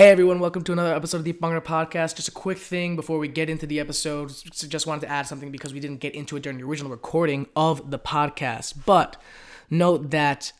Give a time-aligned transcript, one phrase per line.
[0.00, 2.16] Hey everyone, welcome to another episode of the Bhangra Podcast.
[2.16, 4.32] Just a quick thing before we get into the episode.
[4.50, 7.46] Just wanted to add something because we didn't get into it during the original recording
[7.54, 8.76] of the podcast.
[8.86, 9.20] But
[9.68, 10.54] note that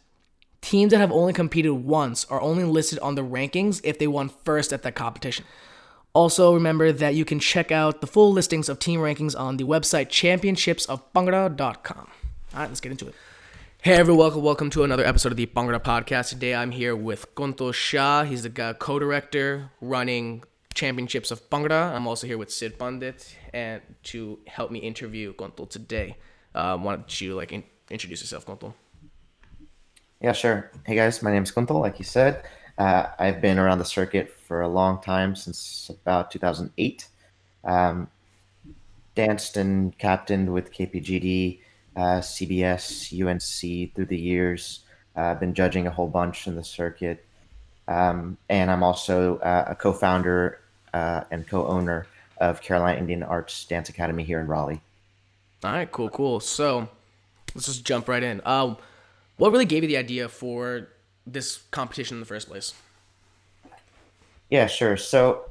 [0.60, 4.28] teams that have only competed once are only listed on the rankings if they won
[4.44, 5.46] first at that competition.
[6.12, 9.64] Also, remember that you can check out the full listings of team rankings on the
[9.64, 11.96] website championshipsofbhangra.com.
[11.96, 13.14] All right, let's get into it.
[13.82, 16.28] Hey everyone, welcome, welcome to another episode of the Bhangra Podcast.
[16.28, 18.24] Today I'm here with Kuntal Shah.
[18.24, 21.94] He's the co-director running Championships of Bhangra.
[21.94, 26.18] I'm also here with Sid Pandit and to help me interview Kuntal today.
[26.54, 28.74] Uh, why don't you like in- introduce yourself, Kuntal?
[30.20, 30.70] Yeah, sure.
[30.84, 31.80] Hey guys, my name is Kuntal.
[31.80, 32.44] Like you said,
[32.76, 37.08] uh, I've been around the circuit for a long time since about 2008.
[37.64, 38.08] Um,
[39.14, 41.60] danced and captained with KPGD
[41.96, 44.80] uh, CBS, UNC through the years.
[45.16, 47.24] Uh, I've been judging a whole bunch in the circuit.
[47.88, 50.60] Um, and I'm also uh, a co founder
[50.94, 52.06] uh, and co owner
[52.38, 54.80] of Carolina Indian Arts Dance Academy here in Raleigh.
[55.64, 56.40] All right, cool, cool.
[56.40, 56.88] So
[57.54, 58.40] let's just jump right in.
[58.44, 58.76] Um,
[59.36, 60.88] what really gave you the idea for
[61.26, 62.74] this competition in the first place?
[64.48, 64.96] Yeah, sure.
[64.96, 65.50] So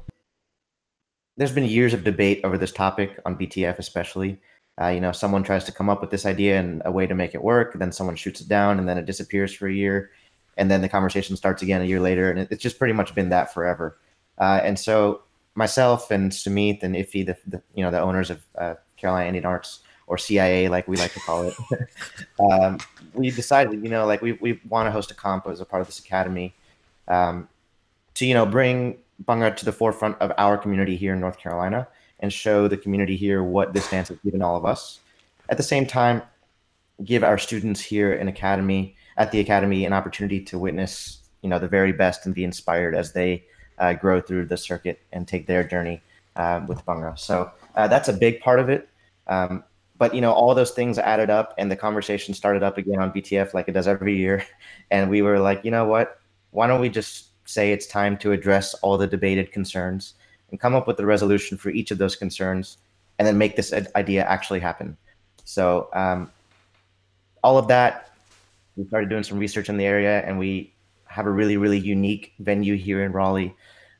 [1.36, 4.40] there's been years of debate over this topic on BTF, especially.
[4.80, 7.14] Uh, you know, someone tries to come up with this idea and a way to
[7.14, 10.10] make it work, then someone shoots it down, and then it disappears for a year,
[10.56, 13.28] and then the conversation starts again a year later, and it's just pretty much been
[13.28, 13.98] that forever.
[14.38, 15.22] Uh, and so
[15.54, 19.44] myself and Sumit and Iffy, the, the you know the owners of uh, Carolina Indian
[19.44, 21.54] Arts or CIA, like we like to call it,
[22.40, 22.78] um,
[23.12, 25.80] we decided, you know, like we we want to host a comp as a part
[25.82, 26.54] of this academy,
[27.08, 27.48] um,
[28.14, 31.86] to you know bring Bhangra to the forefront of our community here in North Carolina
[32.20, 35.00] and show the community here what this dance has given all of us.
[35.48, 36.22] At the same time,
[37.04, 41.58] give our students here in academy at the academy an opportunity to witness, you know,
[41.58, 43.44] the very best and be inspired as they
[43.78, 46.00] uh, grow through the circuit and take their journey
[46.36, 47.18] uh, with Bhangra.
[47.18, 48.88] So uh, that's a big part of it.
[49.26, 49.64] Um,
[49.98, 53.12] but you know, all those things added up, and the conversation started up again on
[53.12, 54.44] BTF like it does every year.
[54.90, 56.18] And we were like, you know what?
[56.50, 60.14] Why don't we just say it's time to address all the debated concerns
[60.50, 62.78] and come up with a resolution for each of those concerns
[63.18, 64.96] and then make this idea actually happen.
[65.44, 66.30] So, um,
[67.42, 68.10] all of that,
[68.76, 70.72] we started doing some research in the area and we
[71.06, 73.54] have a really, really unique venue here in Raleigh.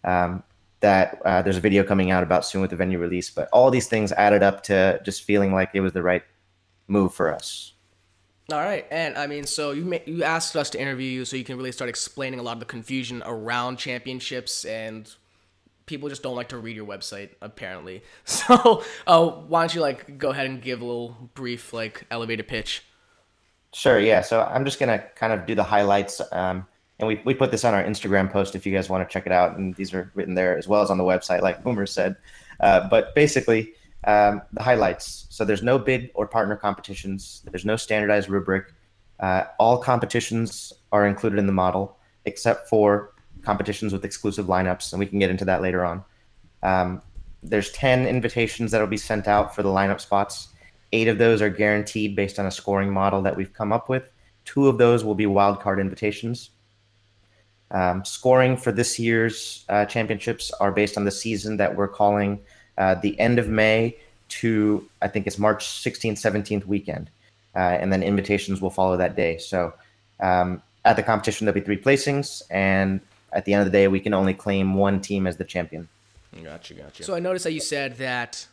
[0.05, 0.43] Um,
[0.81, 3.71] that uh, there's a video coming out about soon with the venue release, but all
[3.71, 6.23] these things added up to just feeling like it was the right
[6.89, 7.75] move for us.
[8.51, 11.37] All right, and I mean, so you may, you asked us to interview you so
[11.37, 15.15] you can really start explaining a lot of the confusion around championships and
[15.91, 18.03] people just don't like to read your website apparently.
[18.25, 22.45] So, uh, why don't you like go ahead and give a little brief like elevator
[22.45, 22.85] pitch?
[23.73, 23.99] Sure.
[23.99, 24.23] Yeah.
[24.23, 26.67] So I'm just gonna kind of do the highlights, um,
[26.99, 29.27] and we we put this on our Instagram post if you guys want to check
[29.27, 31.89] it out, and these are written there as well as on the website, like Umer
[31.89, 32.17] said.
[32.61, 33.75] Uh, but basically,
[34.05, 35.27] um, the highlights.
[35.29, 37.43] So there's no bid or partner competitions.
[37.51, 38.73] There's no standardized rubric.
[39.19, 43.13] Uh, all competitions are included in the model except for
[43.43, 46.05] competitions with exclusive lineups, and we can get into that later on.
[46.63, 47.03] Um,
[47.43, 50.49] there's 10 invitations that will be sent out for the lineup spots.
[50.93, 54.05] Eight of those are guaranteed based on a scoring model that we've come up with.
[54.45, 56.51] Two of those will be wildcard invitations.
[57.71, 62.41] Um, scoring for this year's uh, championships are based on the season that we're calling
[62.77, 63.97] uh, the end of May
[64.29, 67.11] to, I think it's March 16th, 17th weekend.
[67.55, 69.39] Uh, and then invitations will follow that day.
[69.39, 69.73] So
[70.21, 73.01] um, at the competition, there'll be three placings, and
[73.33, 75.89] at the end of the day, we can only claim one team as the champion.
[76.43, 77.03] Gotcha, gotcha.
[77.03, 78.47] So I noticed that you said that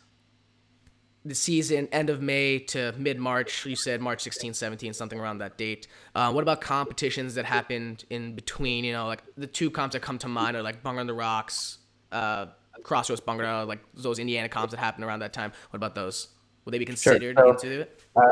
[1.24, 3.66] the season end of May to mid March.
[3.66, 5.86] You said March 16, 17, something around that date.
[6.14, 8.84] Uh, what about competitions that happened in between?
[8.84, 11.14] You know, like the two comps that come to mind are like Bhangra on the
[11.14, 11.78] Rocks,
[12.12, 12.46] uh,
[12.82, 15.52] Crossroads Bhangra, like those Indiana comps that happened around that time.
[15.70, 16.28] What about those?
[16.64, 17.58] Would they be considered sure.
[17.58, 18.02] so, into it?
[18.16, 18.22] Uh,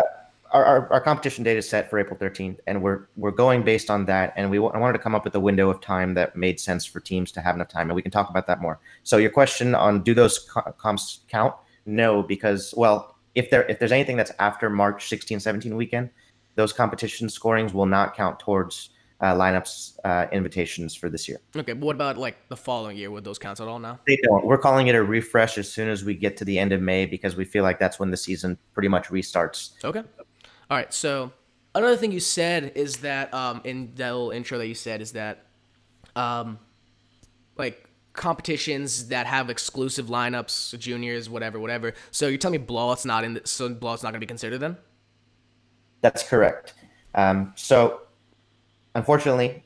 [0.53, 3.91] our, our, our, competition date is set for April 13th, and we're we're going based
[3.91, 4.33] on that.
[4.37, 6.85] And we I wanted to come up with a window of time that made sense
[6.85, 8.79] for teams to have enough time, and we can talk about that more.
[9.03, 10.39] So your question on do those
[10.79, 11.55] comps count?
[11.85, 16.11] No, because well, if there if there's anything that's after March 16, 17 weekend,
[16.55, 18.91] those competition scorings will not count towards
[19.21, 21.41] uh, lineups uh, invitations for this year.
[21.57, 23.11] Okay, but what about like the following year?
[23.11, 23.99] Would those count at all now?
[24.07, 24.45] They don't.
[24.45, 27.07] We're calling it a refresh as soon as we get to the end of May
[27.07, 29.73] because we feel like that's when the season pretty much restarts.
[29.85, 30.03] Okay.
[30.71, 30.93] All right.
[30.93, 31.33] So
[31.75, 35.13] another thing you said is that um, in that little intro that you said is
[35.13, 35.47] that
[36.15, 36.59] um,
[37.57, 41.95] like competitions that have exclusive lineups, juniors, whatever, whatever.
[42.11, 43.35] So you're telling me blowout's not in.
[43.35, 44.77] The, so blowout's not going to be considered then?
[46.01, 46.75] That's correct.
[47.15, 48.03] Um, so
[48.95, 49.63] unfortunately,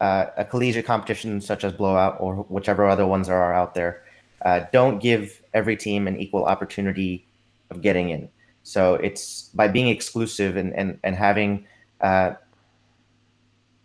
[0.00, 4.04] uh, a collegiate competition such as blowout or whichever other ones are out there
[4.42, 7.26] uh, don't give every team an equal opportunity
[7.70, 8.28] of getting in.
[8.68, 11.64] So it's by being exclusive and and and having
[12.02, 12.32] uh,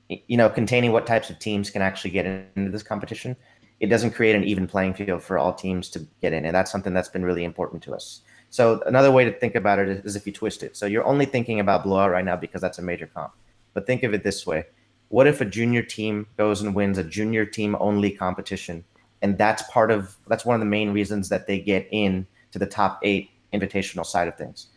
[0.09, 3.37] you know containing what types of teams can actually get into this competition.
[3.79, 6.69] It doesn't create an even playing field for all teams to get in, and that's
[6.69, 8.23] something that's been really important to us.
[8.49, 10.75] So another way to think about it is if you twist it.
[10.75, 13.31] So you're only thinking about blowout right now because that's a major comp.
[13.73, 14.65] But think of it this way:
[15.07, 18.83] What if a junior team goes and wins a junior team only competition,
[19.21, 22.59] and that's part of that's one of the main reasons that they get in to
[22.59, 24.67] the top eight invitational side of things.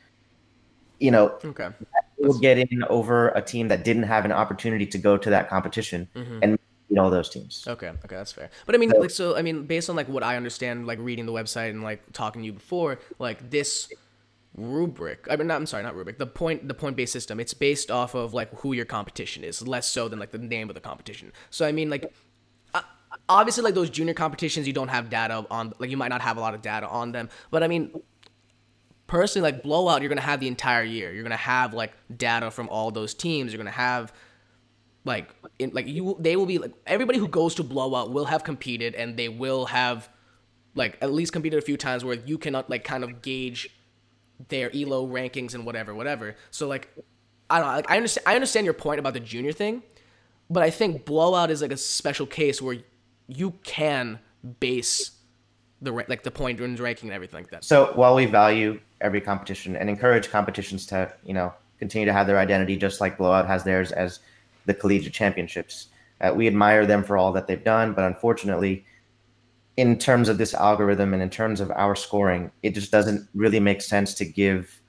[0.99, 1.69] You know, Okay.
[2.19, 5.49] will get in over a team that didn't have an opportunity to go to that
[5.51, 6.39] competition Mhm.
[6.43, 6.59] and
[6.89, 7.65] you know those teams.
[7.69, 8.49] Okay, okay, that's fair.
[8.65, 10.99] But I mean, So- like, so I mean, based on like what I understand, like
[11.01, 13.89] reading the website and like talking to you before, like this
[14.57, 15.27] rubric.
[15.31, 16.19] I mean, not, I'm sorry, not rubric.
[16.19, 17.39] The point, the point-based system.
[17.41, 20.71] It's based off of like who your competition is, less so than like the name
[20.71, 21.33] of the competition.
[21.51, 22.11] So I mean, like,
[22.73, 22.81] uh,
[23.29, 25.75] obviously, like those junior competitions, you don't have data on.
[25.79, 27.29] Like, you might not have a lot of data on them.
[27.51, 27.91] But I mean,
[29.07, 31.13] personally like blowout you're gonna have the entire year.
[31.13, 33.53] You're gonna have like data from all those teams.
[33.53, 34.13] You're gonna have
[35.05, 38.45] like in like you they will be like everybody who goes to blowout will have
[38.45, 40.09] competed and they will have
[40.75, 43.71] like at least competed a few times where you cannot like kind of gauge
[44.49, 46.37] their elo rankings and whatever whatever.
[46.51, 46.93] So like
[47.49, 49.83] i don't know like i understand i understand your point about the junior thing
[50.51, 52.79] but i think blowout is like a special case where
[53.29, 54.19] you can
[54.61, 55.13] base
[55.83, 59.77] the like the point ranking and everything like that So while we value every competition
[59.77, 63.65] and encourage competitions to you know continue to have their identity, just like Blowout has
[63.65, 64.21] theirs as
[64.65, 65.89] the collegiate championships,
[66.21, 67.93] uh, we admire them for all that they've done.
[67.93, 68.85] But unfortunately,
[69.77, 73.61] in terms of this algorithm and in terms of our scoring, it just doesn't really
[73.61, 74.81] make sense to give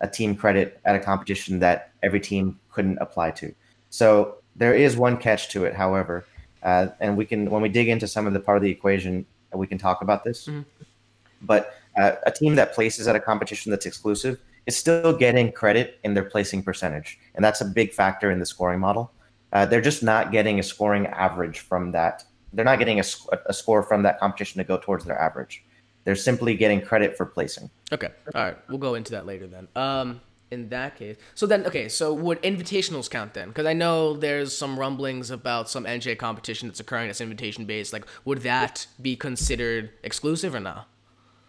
[0.00, 3.54] a team credit at a competition that every team couldn't apply to.
[3.90, 6.26] So there is one catch to it, however,
[6.62, 9.24] uh, and we can when we dig into some of the part of the equation,
[9.58, 10.46] we can talk about this.
[10.46, 10.64] Mhm.
[11.42, 15.98] But uh, a team that places at a competition that's exclusive is still getting credit
[16.04, 19.10] in their placing percentage, and that's a big factor in the scoring model.
[19.52, 22.24] Uh, they're just not getting a scoring average from that.
[22.52, 25.64] They're not getting a, sc- a score from that competition to go towards their average.
[26.04, 27.70] They're simply getting credit for placing.
[27.92, 28.08] Okay.
[28.34, 28.56] All right.
[28.68, 29.68] We'll go into that later then.
[29.76, 30.20] Um,
[30.52, 31.88] in that case, so then okay.
[31.88, 33.48] So would invitationals count then?
[33.48, 37.92] Because I know there's some rumblings about some NJ competition that's occurring that's invitation based.
[37.92, 40.88] Like, would that be considered exclusive or not?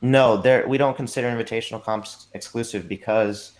[0.01, 3.51] No, there we don't consider invitational comps exclusive because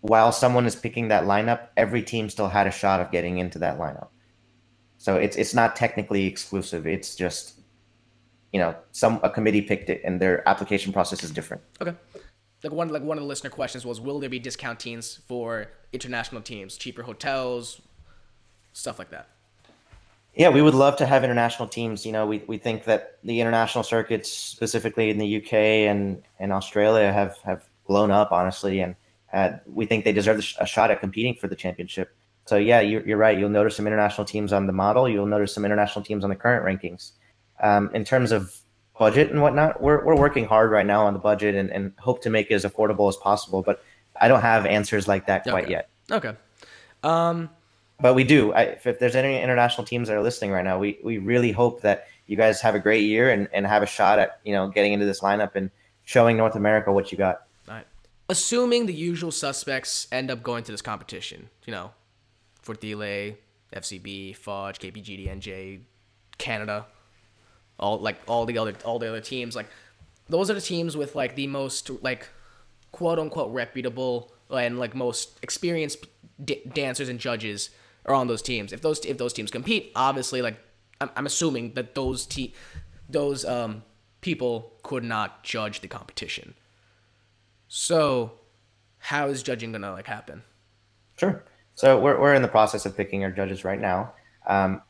[0.00, 3.58] while someone is picking that lineup, every team still had a shot of getting into
[3.58, 4.08] that lineup.
[4.98, 6.86] So it's it's not technically exclusive.
[6.86, 7.60] It's just
[8.52, 11.62] you know some a committee picked it and their application process is different.
[11.80, 11.94] Okay.
[12.62, 15.68] Like one like one of the listener questions was, will there be discount teams for
[15.92, 17.80] international teams, cheaper hotels,
[18.72, 19.28] stuff like that?
[20.34, 22.06] Yeah, we would love to have international teams.
[22.06, 26.52] You know, we, we think that the international circuits, specifically in the UK and, and
[26.52, 28.80] Australia, have, have blown up, honestly.
[28.80, 28.94] And
[29.66, 32.14] we think they deserve a a shot at competing for the championship.
[32.44, 33.36] So, yeah, you're, you're right.
[33.36, 35.08] You'll notice some international teams on the model.
[35.08, 37.12] You'll notice some international teams on the current rankings.
[37.60, 38.54] Um, in terms of
[38.98, 42.22] budget and whatnot, we're, we're working hard right now on the budget and, and hope
[42.22, 43.62] to make it as affordable as possible.
[43.62, 43.82] But
[44.20, 45.72] I don't have answers like that quite Okay.
[45.72, 45.88] yet.
[46.10, 46.32] Okay.
[47.02, 47.50] Um.
[48.00, 48.52] But we do.
[48.52, 51.50] I, if, if there's any international teams that are listening right now, we, we really
[51.50, 54.52] hope that you guys have a great year and, and have a shot at you
[54.52, 55.70] know getting into this lineup and
[56.04, 57.42] showing North America what you got.
[57.68, 57.86] All right.
[58.28, 61.90] Assuming the usual suspects end up going to this competition, you know,
[62.62, 63.36] for Delay,
[63.74, 65.80] FCB, Fudge, KPGD, NJ,
[66.38, 66.86] Canada,
[67.78, 69.68] all like all the other all the other teams, like
[70.28, 72.28] those are the teams with like the most like
[72.92, 76.06] quote unquote reputable and like most experienced
[76.42, 77.70] d- dancers and judges
[78.06, 78.72] are on those teams.
[78.72, 80.58] If those if those teams compete, obviously like
[81.00, 82.54] I'm, I'm assuming that those te-
[83.08, 83.82] those um
[84.20, 86.54] people could not judge the competition.
[87.68, 88.32] So,
[88.98, 90.42] how is judging gonna like happen?
[91.16, 91.44] Sure.
[91.74, 94.12] So we're, we're in the process of picking our judges right now.
[94.48, 94.82] Um,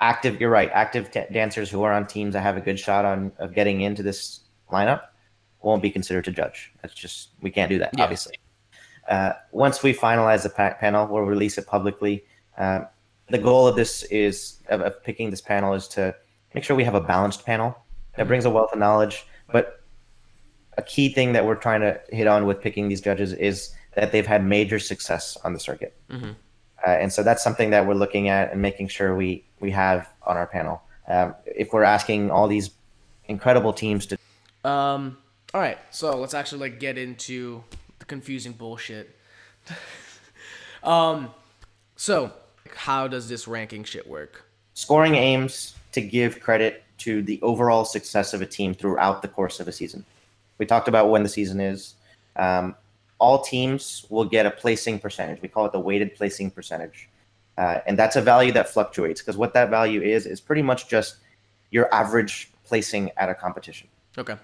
[0.00, 0.70] active, you're right.
[0.72, 3.80] Active t- dancers who are on teams that have a good shot on of getting
[3.82, 4.40] into this
[4.70, 5.02] lineup
[5.62, 6.72] won't be considered to judge.
[6.82, 8.04] That's just we can't do that, Yeah.
[8.04, 8.36] obviously.
[9.08, 12.24] Uh, once we finalize the pa- panel, we'll release it publicly.
[12.56, 12.80] Uh,
[13.30, 16.14] the goal of this is of, of picking this panel is to
[16.54, 17.76] make sure we have a balanced panel
[18.16, 19.26] that brings a wealth of knowledge.
[19.50, 19.80] But
[20.76, 24.12] a key thing that we're trying to hit on with picking these judges is that
[24.12, 25.96] they've had major success on the circuit.
[26.10, 26.36] Mhm.
[26.86, 30.08] Uh, and so that's something that we're looking at and making sure we we have
[30.26, 30.82] on our panel.
[31.08, 32.70] Um, if we're asking all these
[33.26, 34.18] incredible teams to
[34.64, 35.18] Um.
[35.54, 35.78] All right.
[35.90, 37.64] So let's actually like get into
[37.98, 39.16] the confusing bullshit.
[40.82, 41.30] um.
[41.96, 42.32] So
[42.76, 44.44] How does this ranking shit work?
[44.74, 49.58] Scoring aims to give credit to the overall success of a team throughout the course
[49.58, 50.04] of a season.
[50.58, 51.94] We talked about when the season is.
[52.36, 52.74] Um,
[53.18, 55.42] all teams will get a placing percentage.
[55.42, 57.08] We call it the weighted placing percentage.
[57.56, 60.88] Uh, and that's a value that fluctuates because what that value is is pretty much
[60.88, 61.16] just
[61.70, 63.88] your average placing at a competition.
[64.16, 64.36] Okay.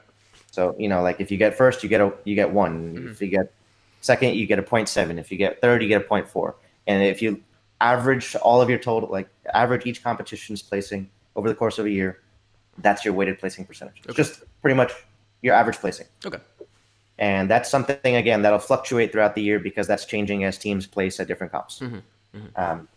[0.51, 2.97] So you know, like if you get first, you get a you get one.
[2.97, 3.11] Mhm.
[3.13, 3.53] If you get
[4.01, 5.19] second, you get a point seven.
[5.19, 6.57] If you get third, you get a point four.
[6.89, 7.41] And if you
[7.81, 11.91] average all of your total, like average each competition's placing over the course of a
[11.91, 12.21] year,
[12.79, 14.03] that's your weighted placing percentage.
[14.07, 14.93] It's just pretty much
[15.43, 16.07] your average placing.
[16.27, 16.39] Okay.
[17.19, 21.21] And that's something again that'll fluctuate throughout the year because that's changing as teams place
[21.21, 21.79] at different comps.
[21.79, 22.03] Mhm,
[22.35, 22.59] mhm.
[22.59, 22.89] Um,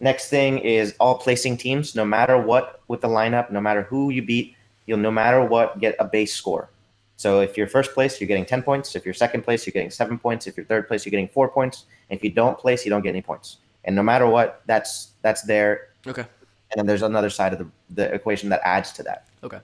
[0.00, 4.10] next thing is all placing teams, no matter what with the lineup, no matter who
[4.10, 4.54] you beat,
[4.84, 6.68] you'll no matter what get a base score.
[7.16, 8.94] So if you're first place, you're getting 10 points.
[8.94, 10.46] If you're second place, you're getting seven points.
[10.46, 11.86] If you're third place, you're getting four points.
[12.10, 13.56] And if you don't place, you don't get any points.
[13.84, 15.88] And no matter what, that's that's there.
[16.06, 16.22] Okay.
[16.70, 19.28] And then there's another side of the, the equation that adds to that.
[19.42, 19.60] Okay.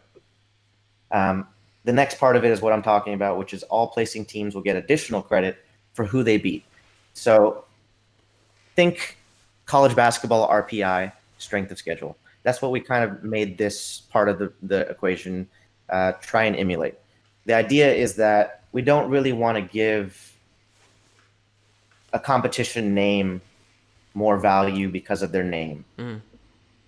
[1.11, 1.47] Um,
[1.85, 4.55] the next part of it is what I'm talking about, which is all placing teams
[4.55, 6.65] will get additional credit for who they beat.
[7.15, 7.65] So
[8.77, 9.17] think
[9.67, 12.17] college basketball RPI, strength of schedule.
[12.43, 15.49] That's what we kind of made this part of the, the equation
[15.89, 16.95] uh, try and emulate.
[17.47, 20.35] The idea is that we don't really want to give
[22.13, 23.41] a competition name
[24.15, 25.85] more value because of their name.
[25.99, 26.21] Mhm.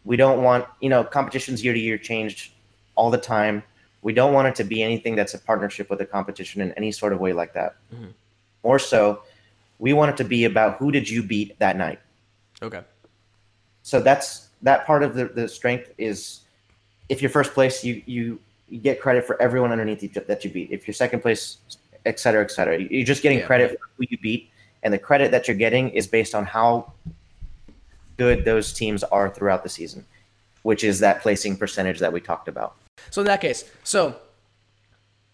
[0.05, 2.53] We don't want, you know, competitions year to year changed
[2.95, 3.63] all the time.
[4.05, 6.93] We don't want it to be anything that's a partnership with a competition in any
[6.93, 7.75] sort of way like that.
[7.93, 8.13] Mhm.
[8.63, 9.23] More so,
[9.79, 11.99] we want it to be about who did you beat that night.
[12.63, 12.83] Okay.
[13.83, 16.41] So that's that part of the, the strength is
[17.09, 20.51] if you're first place, you, you you get credit for everyone underneath you that you
[20.51, 20.71] beat.
[20.71, 21.59] If you're second place,
[22.07, 23.47] et cetera, et cetera, you're just getting Yeah.
[23.47, 24.51] credit for who you beat,
[24.83, 26.93] and the credit that you're getting is based on how
[28.19, 30.05] good those teams are throughout the season,
[30.63, 32.75] which is that placing percentage that we talked about.
[33.11, 34.17] So in that case, so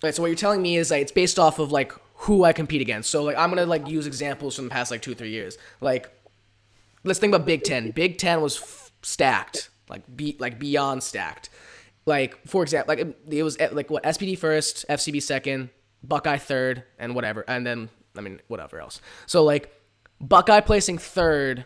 [0.02, 2.52] right, so what you're telling me is that it's based off of like who I
[2.52, 3.10] compete against.
[3.10, 5.56] So like I'm gonna like use examples from the past like two three years.
[5.80, 6.10] Like
[7.04, 7.90] let's think about Big Ten.
[7.90, 11.48] Big Ten was f- stacked, like be like beyond stacked.
[12.06, 15.70] Like for example, like it, it was eh, like what SPD first, FCB second,
[16.02, 19.00] Buckeye third, and whatever, and then I mean whatever else.
[19.26, 19.72] So like
[20.20, 21.64] Buckeye placing third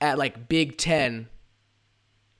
[0.00, 1.28] at like Big Ten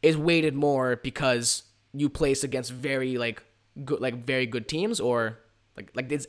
[0.03, 1.63] is weighted more because
[1.93, 3.43] you place against very like
[3.85, 5.39] good like very good teams or
[5.77, 6.27] like like this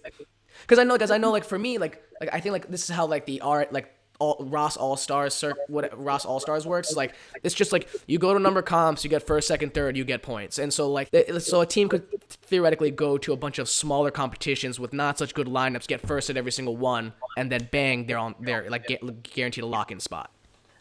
[0.61, 2.89] because I know because I know like for me like like I think like this
[2.89, 6.95] is how like the art like all Raas All Stars what Raas All Stars works.
[6.95, 10.05] Like it's just like you go to number comps you get first second third you
[10.05, 10.59] get points.
[10.59, 14.79] And so like so a team could theoretically go to a bunch of smaller competitions
[14.79, 18.17] with not such good lineups get first at every single one and then bang they're
[18.17, 20.31] on they're like gu- guaranteed a lock in spot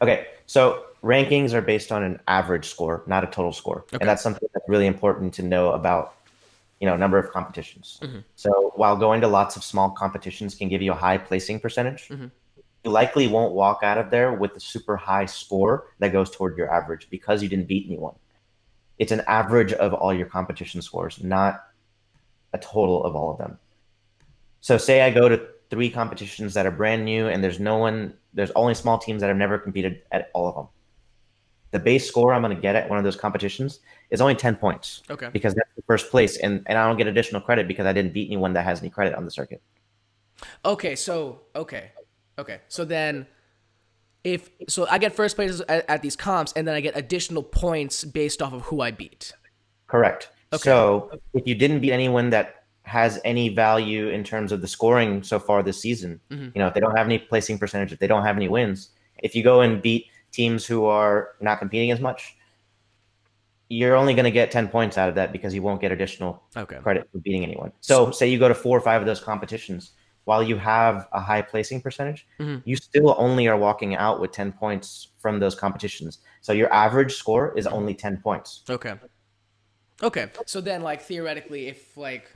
[0.02, 3.98] Okay, so rankings are based on an average score, not a total score, Okay.
[4.00, 6.14] and that's something that's really important to know about,
[6.80, 8.00] you know, number of competitions.
[8.34, 12.08] So while going to lots of small competitions can give you a high placing percentage,
[12.08, 12.30] Mhm.
[12.84, 16.56] you likely won't walk out of there with a super high score that goes toward
[16.58, 18.16] your average because you didn't beat anyone.
[18.98, 21.64] It's an average of all your competition scores, not
[22.52, 23.58] a total of all of them.
[24.60, 28.12] So say I go to three competitions that are brand new and there's no one
[28.34, 30.68] there's only small teams that have never competed at all of them.
[31.70, 34.56] The base score I'm going to get at one of those competitions is only 10
[34.56, 37.86] points okay because that's the first place and, and I don't get additional credit because
[37.86, 39.62] I didn't beat anyone that has any credit on the circuit.
[40.64, 41.92] Okay, so okay,
[42.38, 42.60] okay.
[42.68, 43.26] So then,
[44.24, 47.42] if so, I get first place at, at these comps, and then I get additional
[47.42, 49.32] points based off of who I beat.
[49.86, 50.30] Correct.
[50.52, 50.62] Okay.
[50.62, 55.22] So if you didn't beat anyone that has any value in terms of the scoring
[55.22, 56.52] so far this season, Mhm.
[56.54, 58.90] you know, if they don't have any placing percentage, if they don't have any wins,
[59.22, 62.36] if you go and beat teams who are not competing as much,
[63.68, 66.42] you're only going to get 10 points out of that because you won't get additional
[66.56, 66.76] Okay.
[66.76, 67.72] credit for beating anyone.
[67.80, 69.92] So say you go to four or five of those competitions,
[70.24, 72.62] while you have a high placing percentage, Mhm.
[72.64, 76.18] you still only are walking out with 10 points from those competitions.
[76.42, 78.62] So your average score is only 10 points.
[78.68, 78.94] Okay.
[80.02, 80.30] Okay.
[80.46, 82.30] So then, like theoretically, if like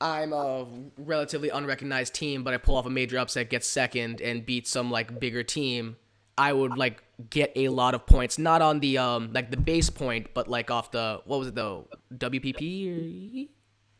[0.00, 0.66] I'm a
[0.98, 4.90] relatively unrecognized team, but I pull off a major upset, get second, and beat some
[4.90, 5.96] like bigger team,
[6.36, 8.38] I would like get a lot of points.
[8.38, 11.54] Not on the um like the base point, but like off the what was it
[11.54, 13.50] though WPP or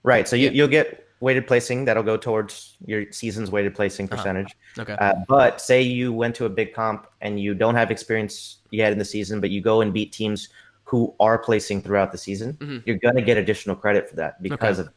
[0.03, 0.29] Right.
[0.29, 4.55] So you, you'll get weighted placing that'll go towards your season's weighted placing percentage.
[4.79, 4.93] okay.
[5.01, 8.93] Uh, but say you went to a big comp and you don't have experience yet
[8.93, 10.51] in the season, but you go and beat teams
[10.83, 12.83] who are placing throughout the season, Mhm.
[12.85, 14.91] you're gonna get additional credit for that because of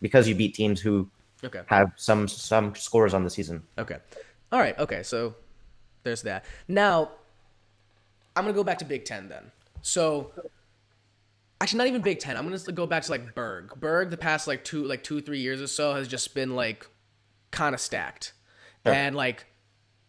[0.00, 1.08] because you beat teams who
[1.42, 1.62] Okay.
[1.66, 3.62] have some some scores on the season.
[3.78, 3.98] Okay.
[4.50, 4.78] All right.
[4.78, 5.02] Okay.
[5.02, 5.34] So
[6.02, 6.44] there's that.
[6.68, 7.10] Now,
[8.36, 9.50] I'm gonna go back to Big Ten then.
[9.82, 10.32] So
[11.60, 12.36] actually not even Big Ten.
[12.36, 13.72] I'm gonna go back to like Berg.
[13.78, 16.86] Berg the past like two like two three years or so has just been like
[17.50, 18.32] kind of stacked,
[18.84, 19.46] and like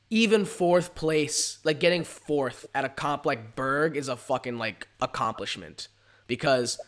[0.09, 4.87] even fourth place, like getting fourth at a comp like Berg is a fucking like
[5.01, 5.87] accomplishment
[6.27, 6.79] because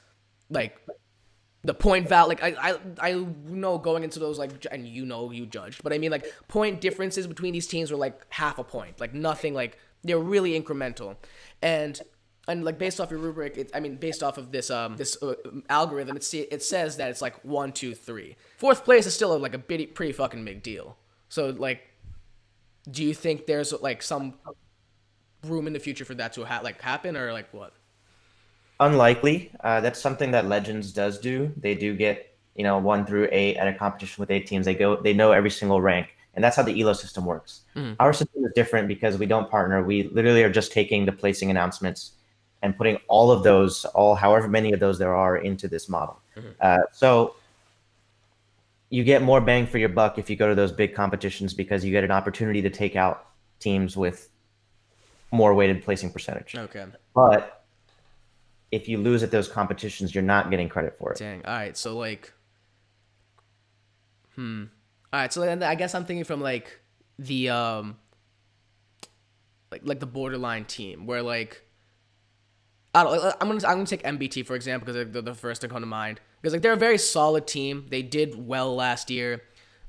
[0.50, 0.78] like
[1.64, 5.32] the point value like I, I I know going into those like and you know
[5.32, 8.64] you judged, but I mean like point differences between these teams were like half a
[8.64, 11.18] point, like nothing like they're really incremental,
[11.62, 12.00] and
[12.48, 15.22] and like based off your rubric, it, I mean based off of this um this
[15.22, 15.34] uh,
[15.70, 19.38] algorithm, it see, it says that it's like one two three fourth place is still
[19.38, 20.98] like a bitty, pretty fucking big deal.
[21.30, 21.82] So like,
[22.90, 24.36] do you think there's like some
[25.44, 27.74] room in the future for that to ha- like happen or like what?
[28.80, 29.52] Unlikely.
[29.64, 31.52] Uh, that's something that Legends does do.
[31.58, 34.66] They do get you know one through eight at a competition with eight teams.
[34.66, 35.02] They go.
[35.02, 37.62] They know every single rank, and that's how the Elo system works.
[38.00, 39.84] Our system is different because we don't partner.
[39.84, 42.12] We literally are just taking the placing announcements
[42.62, 46.20] and putting all of those, all however many of those there are, into this model.
[46.60, 47.36] Uh, so
[48.90, 51.84] you get more bang for your buck if you go to those big competitions because
[51.84, 53.28] you get an opportunity to take out
[53.60, 54.30] teams with
[55.32, 56.56] more weighted placing percentage.
[56.56, 56.86] Okay.
[57.14, 57.57] But
[58.72, 61.20] if you lose at those competitions, you're not getting credit for it.
[61.20, 61.46] Dang.
[61.46, 61.78] All right.
[61.78, 62.34] So like,
[64.36, 64.66] hmm.
[65.14, 65.32] All right.
[65.32, 66.80] So then I guess I'm thinking from like
[67.18, 67.98] the um,
[69.72, 71.64] like like the borderline team where like.
[72.96, 73.36] I don't.
[73.40, 75.86] I'm gonna I'm gonna take MBT for example because they're the first to come to
[75.86, 77.86] mind because like they're a very solid team.
[77.90, 79.44] They did well last year,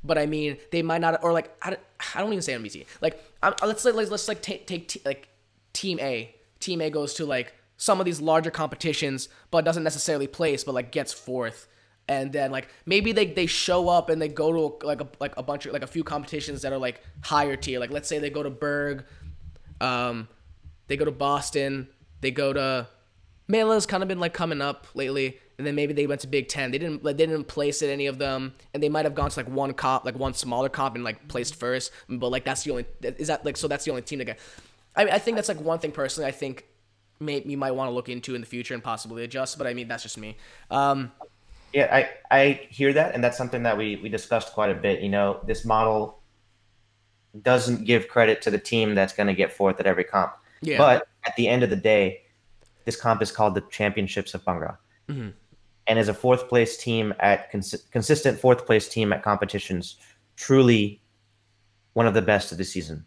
[0.05, 1.81] but I mean they might not or like I don't,
[2.15, 2.85] I don't even say MBT.
[3.01, 5.29] Like I'm, let's like let's, let's like take take t- like
[5.73, 6.35] Team A.
[6.61, 10.75] Team A goes to like some of these larger competitions, but doesn't necessarily place, but
[10.75, 11.69] like gets fourth.
[12.09, 15.37] And then like maybe they, they show up and they go to like a like
[15.37, 17.79] a bunch of like a few competitions that are like higher tier.
[17.79, 19.05] Like let's say they go to Berg,
[19.81, 20.29] um,
[20.89, 21.89] they go to Boston,
[22.21, 22.89] they go to
[23.47, 26.49] Mela's kind of been like coming up lately, and then maybe they went to Big
[26.49, 26.71] Ten.
[26.71, 29.31] They didn't like, they didn't place at any of them, and they might have gone
[29.31, 31.93] to like one comp, like one smaller comp, and like placed first.
[32.09, 34.39] But like that's the only is that like so that's the only team that get.
[34.97, 36.27] I I think that's like one thing personally.
[36.27, 36.65] I think
[37.21, 39.59] may you might want to look into in the future and possibly adjust.
[39.59, 40.37] But I mean that's just me.
[40.71, 41.13] Um,
[41.73, 45.03] Yeah, I, I hear that, and that's something that we, we discussed quite a bit.
[45.03, 46.23] You know, this model
[47.43, 50.33] doesn't give credit to the team that's going to get fourth at every comp.
[50.63, 50.79] Yeah.
[50.79, 52.23] But at the end of the day,
[52.87, 54.79] this comp is called the Championships of Bhangra.
[55.11, 55.29] Mm-hmm.
[55.87, 59.97] And as a fourth place team at cons- consistent fourth place team at competitions,
[60.37, 61.03] truly
[61.93, 63.05] one of the best of the season.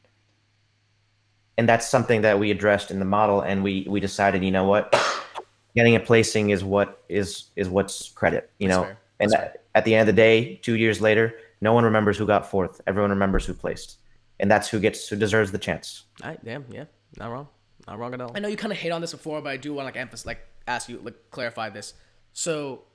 [1.62, 4.64] And that's something that we addressed in the model, and we we decided, you know
[4.64, 5.00] what,
[5.76, 8.84] getting a placing is what is is what's credit, you That's know.
[8.86, 8.98] fair.
[9.20, 12.18] And That's at, at the end of the day, two years later, no one remembers
[12.18, 12.82] who got fourth.
[12.88, 14.00] Everyone remembers who placed,
[14.40, 16.06] and that's who gets who deserves the chance.
[16.24, 16.86] I damn yeah,
[17.20, 17.48] not wrong,
[17.86, 18.32] not wrong at all.
[18.34, 19.98] I know you kind of hate on this before, but I do want to like
[19.98, 21.94] emphasize, like ask you, like clarify this.
[22.34, 22.86] So,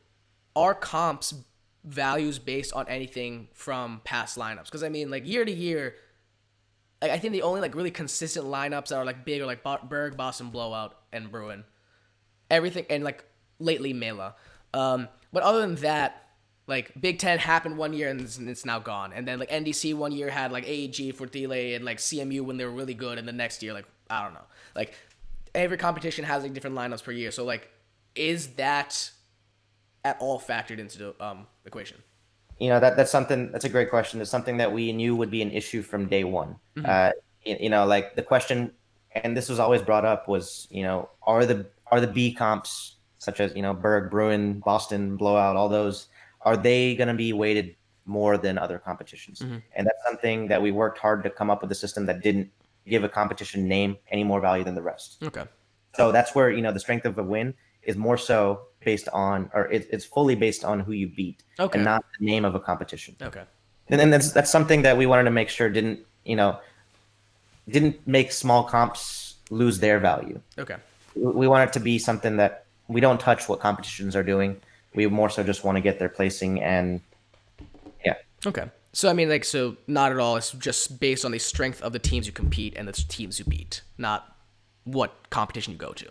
[0.57, 1.35] are comps
[1.85, 4.65] values based on anything from past lineups?
[4.65, 5.95] Because I mean, like year to year,
[7.03, 9.63] like I think the only like really consistent lineups that are like big are like
[9.89, 11.65] Berg, Boston Blowout, and Bruin.
[12.51, 13.25] Everything and like
[13.59, 14.35] lately Mela.
[14.73, 16.29] Um, but other than that,
[16.67, 19.13] like Big Ten happened one year and it's, it's now gone.
[19.13, 22.57] And then like NDC one year had like AEG for delay and like CMU when
[22.57, 24.47] they were really good, and the next year like I don't know.
[24.75, 24.95] Like
[25.55, 27.31] every competition has like different lineups per year.
[27.31, 27.71] So like,
[28.15, 29.11] is that
[30.05, 31.99] at all factored into the um equation?
[32.59, 34.21] You know that that's something that's a great question.
[34.21, 36.57] It's something that we knew would be an issue from day one.
[36.85, 37.13] Uh,
[37.45, 38.73] you, you know, like the question,
[39.13, 42.97] and this was always brought up was, you know, are the are the B comps
[43.19, 46.09] such as you know Berg, Bruin, Boston, Blowout, all those,
[46.43, 49.41] are they going to be weighted more than other competitions?
[49.75, 52.51] And that's something that we worked hard to come up with a system that didn't
[52.87, 55.19] give a competition name any more value than the rest.
[55.23, 55.45] Okay.
[55.97, 59.51] So that's where you know the strength of a win is more so based on,
[59.53, 61.77] or it, it's fully based on who you beat, Okay.
[61.77, 63.15] and not the name of a competition.
[63.21, 63.43] Okay.
[63.91, 66.59] And then that's that's something that we wanted to make sure didn't you know
[67.69, 70.41] didn't make small comps lose their value.
[70.59, 70.77] Okay.
[71.15, 74.61] We we want it to be something that we don't touch what competitions are doing.
[74.95, 77.01] We more so just want to get their placing and
[78.05, 78.15] yeah.
[78.47, 78.71] Okay.
[78.93, 80.37] So I mean, like, so not at all.
[80.37, 83.45] It's just based on the strength of the teams you compete and the teams you
[83.45, 84.35] beat, not
[84.85, 86.07] what competition you go to.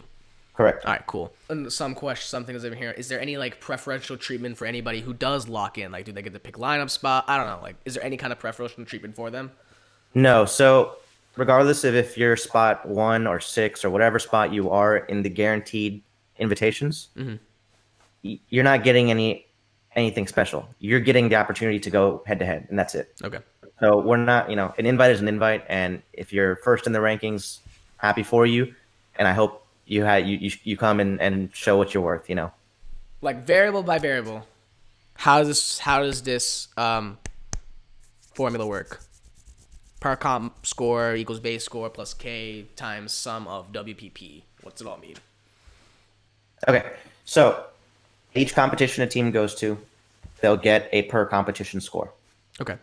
[0.56, 0.86] Correct.
[0.86, 1.34] All right, cool.
[1.50, 2.92] And some question, something is over here.
[2.92, 5.92] Is there any like preferential treatment for anybody who does lock in?
[5.92, 7.26] Like, do they get to pick lineup spot?
[7.28, 7.60] I don't know.
[7.62, 9.52] Like, is there any kind of preferential treatment for them?
[10.14, 10.46] No.
[10.46, 10.96] So
[11.36, 15.30] regardless of if you're spot one or six or whatever spot you are in the
[15.30, 16.02] guaranteed
[16.38, 17.36] invitations, mm-hmm.
[18.24, 19.48] y- you're not getting any
[19.96, 20.68] anything special.
[20.80, 23.14] You're getting the opportunity to go head to head, and that's it.
[23.24, 23.40] Okay.
[23.82, 26.94] So we're not, you know, an invite is an invite, and if you're first in
[26.94, 27.60] the rankings,
[27.98, 28.74] happy for you.
[29.18, 32.30] and I hope you had you you, you come and, and show what you're worth.
[32.30, 32.52] You know.
[33.22, 34.48] Like variable by variable,
[35.16, 37.18] how does this how does this um
[38.34, 39.02] formula work?
[40.00, 44.44] Per comp score equals base score plus K times sum of WPP.
[44.62, 45.16] What's it all mean?
[46.68, 46.92] Okay,
[47.26, 47.66] so
[48.36, 49.78] each competition a team goes to,
[50.42, 52.12] they'll get a per competition score.
[52.62, 52.78] Okay.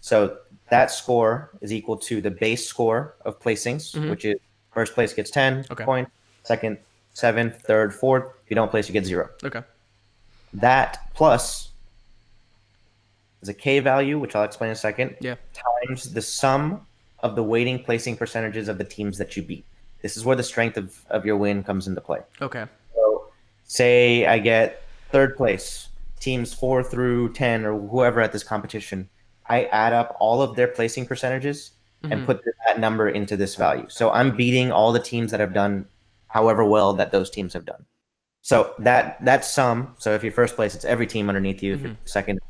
[0.00, 0.36] So
[0.68, 4.38] that score is equal to the base score of placings, which is
[4.74, 5.72] first place gets 10 Mm-hmm.
[5.72, 5.84] Okay.
[5.84, 6.10] points,
[6.42, 6.78] second,
[7.14, 8.24] seventh, third, fourth.
[8.44, 9.30] If you don't place, you get zero.
[9.42, 9.62] Okay.
[10.52, 11.70] That plus
[13.42, 15.36] is a K value, which I'll explain in a second, Yeah.
[15.86, 16.86] times the sum
[17.20, 19.64] of the weighting placing percentages of the teams that you beat.
[20.02, 22.20] This is where the strength of, of your win comes into play.
[22.42, 22.66] Okay.
[22.94, 23.28] So,
[23.64, 25.88] say I get third place,
[26.20, 29.08] teams four through 10 or whoever at this competition,
[29.46, 31.70] I add up all of their placing percentages
[32.12, 33.86] and put that number into this value.
[33.88, 35.86] So I'm beating all the teams that have done
[36.28, 37.84] however well that those teams have done.
[38.42, 41.74] So that that sum, so if you're first place, it's every team underneath you.
[41.74, 42.40] If you're second,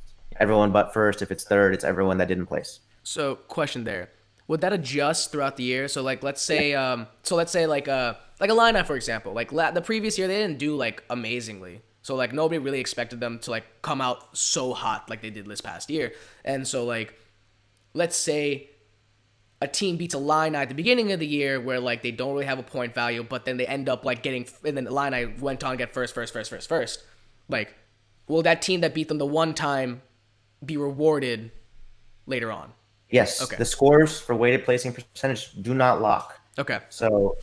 [0.40, 1.22] everyone but first.
[1.22, 2.80] If it's third, it's everyone that didn't place.
[3.04, 4.10] So question there.
[4.48, 5.86] Would that adjust throughout the year?
[5.86, 9.32] So like let's say um so let's say like uh like a lineup for example.
[9.32, 11.82] Like la- the previous year they didn't do like amazingly.
[12.02, 15.46] So like nobody really expected them to like come out so hot like they did
[15.46, 16.12] this past year.
[16.44, 17.14] And so like
[17.94, 18.68] let's say
[19.64, 22.33] a team beats a line at the beginning of the year where like they don't
[22.35, 24.90] really have a point value, but then they end up like getting and then the
[24.90, 27.03] line I went on to get first, first, first, first, first.
[27.48, 27.74] Like,
[28.29, 30.03] will that team that beat them the one time
[30.64, 31.50] be rewarded
[32.27, 32.72] later on?
[33.09, 33.57] Yes, Okay.
[33.57, 36.38] the scores for weighted placing percentage do not lock.
[36.59, 36.81] Okay.
[36.90, 37.37] So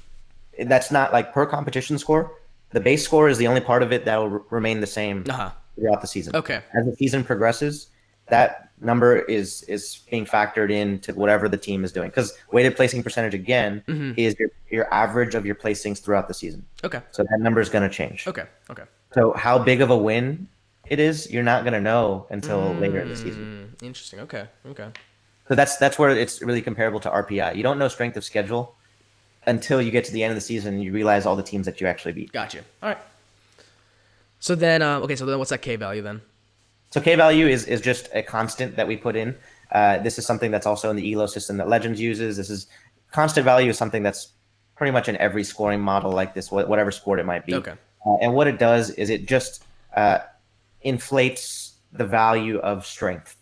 [0.65, 2.37] that's not like per competition score.
[2.69, 5.25] The base score is the only part of it that will re- remain the same
[5.27, 5.51] Uh huh.
[5.75, 6.35] throughout the season.
[6.35, 6.61] Okay.
[6.73, 7.87] As the season progresses,
[8.27, 12.09] that number is is being factored into whatever the team is doing.
[12.09, 14.13] Because weighted placing percentage again Mm-hmm.
[14.17, 16.65] is your your average of your placings throughout the season.
[16.83, 17.01] Okay.
[17.11, 18.27] So that number is going to change.
[18.27, 18.45] Okay.
[18.69, 18.83] Okay.
[19.13, 20.47] So how big of a win
[20.87, 23.73] it is, you're not going to know until later in the season.
[23.79, 24.19] Mm, interesting.
[24.21, 24.45] Okay.
[24.65, 24.89] Okay.
[25.47, 27.55] So that's that's where it's really comparable to RPI.
[27.55, 28.75] You don't know strength of schedule
[29.47, 31.65] until you get to the end of the season and you realize all the teams
[31.65, 32.31] that you actually beat.
[32.31, 32.59] Gotcha.
[32.83, 32.97] All right.
[34.39, 35.15] So then, uh, okay.
[35.15, 36.21] So then, what's that K value then?
[36.91, 39.35] So K value is, is just a constant that we put in.
[39.71, 42.37] Uh, this is something that's also in the ELO system that Legends uses.
[42.37, 42.67] This is
[43.11, 44.29] constant value is something that's
[44.75, 47.55] pretty much in every scoring model like this, wh- whatever sport it might be.
[47.55, 47.73] Okay.
[48.05, 49.63] Uh, and what it does is it just
[49.95, 50.19] uh,
[50.81, 53.37] inflates the value of strength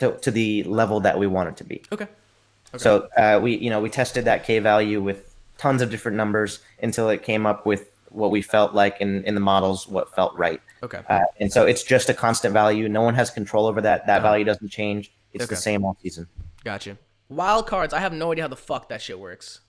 [0.00, 1.82] to, to the level that we want it to be.
[1.92, 2.04] Okay.
[2.04, 2.78] okay.
[2.78, 6.60] So uh, we, you know, we tested that K value with tons of different numbers
[6.82, 10.36] until it came up with what we felt like in, in the models, what felt
[10.36, 10.60] right.
[10.82, 11.00] Okay.
[11.08, 12.88] Uh, and so it's just a constant value.
[12.88, 14.06] No one has control over that.
[14.06, 15.12] That value doesn't change.
[15.32, 15.50] It's Okay.
[15.54, 16.26] the same all season.
[16.64, 16.98] Gotcha.
[17.28, 17.94] Wild cards.
[17.94, 19.60] I have no idea how the fuck that shit works.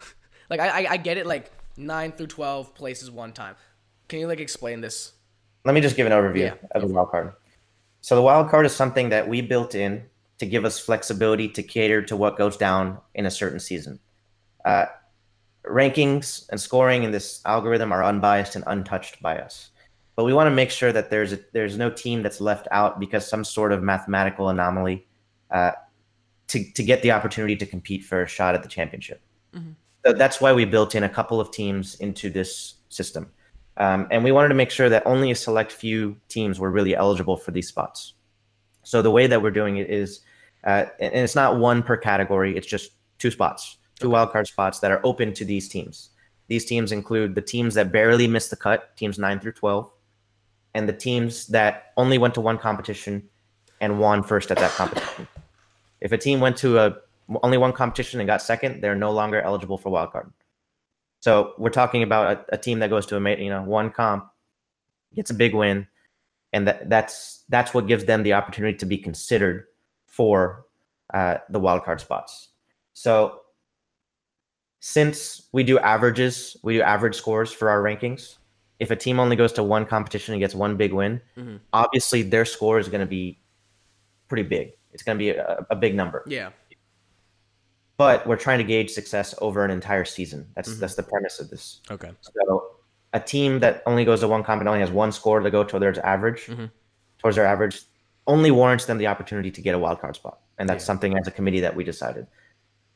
[0.50, 1.26] like I, I, I get it.
[1.26, 3.54] Like nine through twelve places one time.
[4.08, 5.12] Can you like explain this?
[5.64, 6.54] Let me just give an overview Yeah.
[6.72, 7.32] of the wild card.
[8.00, 10.02] So the wild card is something that we built in
[10.38, 14.00] to give us flexibility to cater to what goes down in a certain season.
[14.64, 14.86] Uh,
[15.66, 19.70] rankings and scoring in this algorithm are unbiased and untouched by us.
[20.16, 23.00] But we want to make sure that there's a, there's no team that's left out
[23.00, 25.06] because some sort of mathematical anomaly
[25.50, 25.72] uh,
[26.48, 29.22] to to get the opportunity to compete for a shot at the championship.
[30.04, 33.30] So that's why we built in a couple of teams into this system.
[33.76, 36.94] Um, and we wanted to make sure that only a select few teams were really
[36.94, 38.14] eligible for these spots.
[38.82, 40.20] So the way that we're doing it is,
[40.64, 44.90] uh, and it's not one per category, it's just two spots, two wildcard spots that
[44.90, 46.10] are open to these teams.
[46.48, 49.90] These teams include the teams that barely missed the cut, teams 9 through 12,
[50.74, 53.28] and the teams that only went to one competition
[53.80, 55.26] and won first at that competition.
[56.00, 56.96] If a team went to a
[57.42, 60.30] only one competition and got second, they're no longer eligible for wildcard.
[61.20, 64.28] So we're talking about a, a team that goes to a you know one comp,
[65.14, 65.86] gets a big win,
[66.52, 69.66] and that that's that's what gives them the opportunity to be considered
[70.06, 70.66] for
[71.14, 72.48] uh, the wildcard spots.
[72.92, 73.41] So
[74.84, 78.38] since we do averages, we do average scores for our rankings.
[78.80, 81.60] If a team only goes to one competition and gets one big win, Mhm.
[81.72, 83.38] obviously their score is going to be
[84.26, 84.72] pretty big.
[84.92, 86.50] It's going to be a, a big number Yeah.
[87.96, 90.48] but we're trying to gauge success over an entire season.
[90.56, 91.80] That's that's the premise of this.
[91.88, 92.10] Okay.
[92.20, 92.72] So
[93.12, 95.62] a team that only goes to one comp and only has one score to go
[95.62, 96.72] towards their average, Mhm.
[97.18, 97.82] towards their average,
[98.26, 100.86] only warrants them the opportunity to get a wild card spot, and that's Yeah.
[100.86, 102.26] something as a committee that we decided.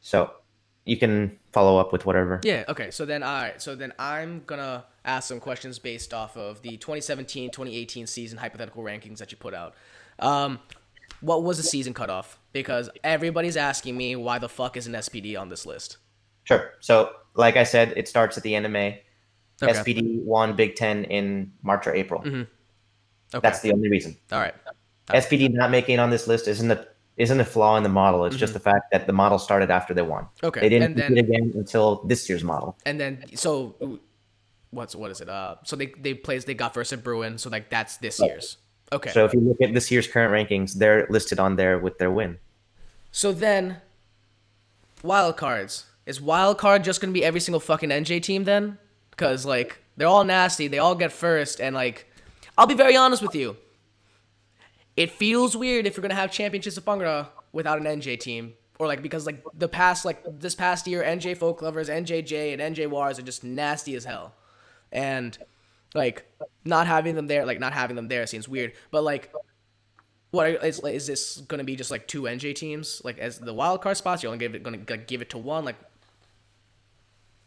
[0.01, 0.33] So
[0.87, 2.41] you can follow up with whatever.
[2.43, 2.65] Yeah.
[2.69, 2.91] Okay.
[2.91, 3.61] So then, all right.
[3.61, 9.19] So then, I'm gonna ask some questions based off of the 2017-2018 season hypothetical rankings
[9.19, 9.75] that you put out.
[10.19, 10.61] Um,
[11.21, 12.39] what was the season cutoff?
[12.53, 15.99] Because everybody's asking me why the fuck isn't SPD on this list.
[16.45, 16.71] Sure.
[16.81, 19.03] So, like I said, it starts at the end of May.
[19.61, 19.73] Okay.
[19.73, 22.23] SPD won Big Ten in March or April.
[22.23, 22.43] Mm-hmm.
[23.35, 23.41] Okay.
[23.43, 24.17] That's the only reason.
[24.31, 24.55] All right.
[25.09, 28.25] SPD not making it on this list isn't a isn't a flaw in the model.
[28.27, 30.25] It's just the fact that the model started after they won.
[30.25, 30.47] Mm-hmm.
[30.47, 30.61] Okay.
[30.61, 32.77] They didn't then compete again until this year's model.
[32.85, 34.01] and then so
[34.71, 35.29] what's what is it?
[35.29, 37.39] Uh, so they they placed they got first at Bruin.
[37.39, 38.59] So like that's this year's.
[38.93, 39.11] Okay.
[39.11, 42.11] So if you look at this year's current rankings, they're listed on there with their
[42.11, 42.39] win.
[43.11, 43.79] So then,
[45.03, 45.87] wild cards.
[46.05, 48.79] Is wild card just gonna be every single fucking NJ team then?
[49.11, 52.07] Because like they're all nasty, they all get first, and like,
[52.57, 53.57] I'll be very honest with you.
[54.97, 58.87] It feels weird if you're gonna have championships of Bhangra without an NJ team, or
[58.87, 62.89] like because like the past like this past year, NJ Folk Lovers, NJJ, and NJ
[62.89, 64.35] Wars are just nasty as hell,
[64.91, 65.37] and
[65.95, 66.25] like
[66.65, 69.33] not having them there, like not having them there seems weird, but like
[70.31, 73.01] what is, is, is this to be just like two NJ teams?
[73.05, 74.23] Like as the wild card spots?
[74.23, 75.65] You're only give it going to give it to one?
[75.65, 75.77] Like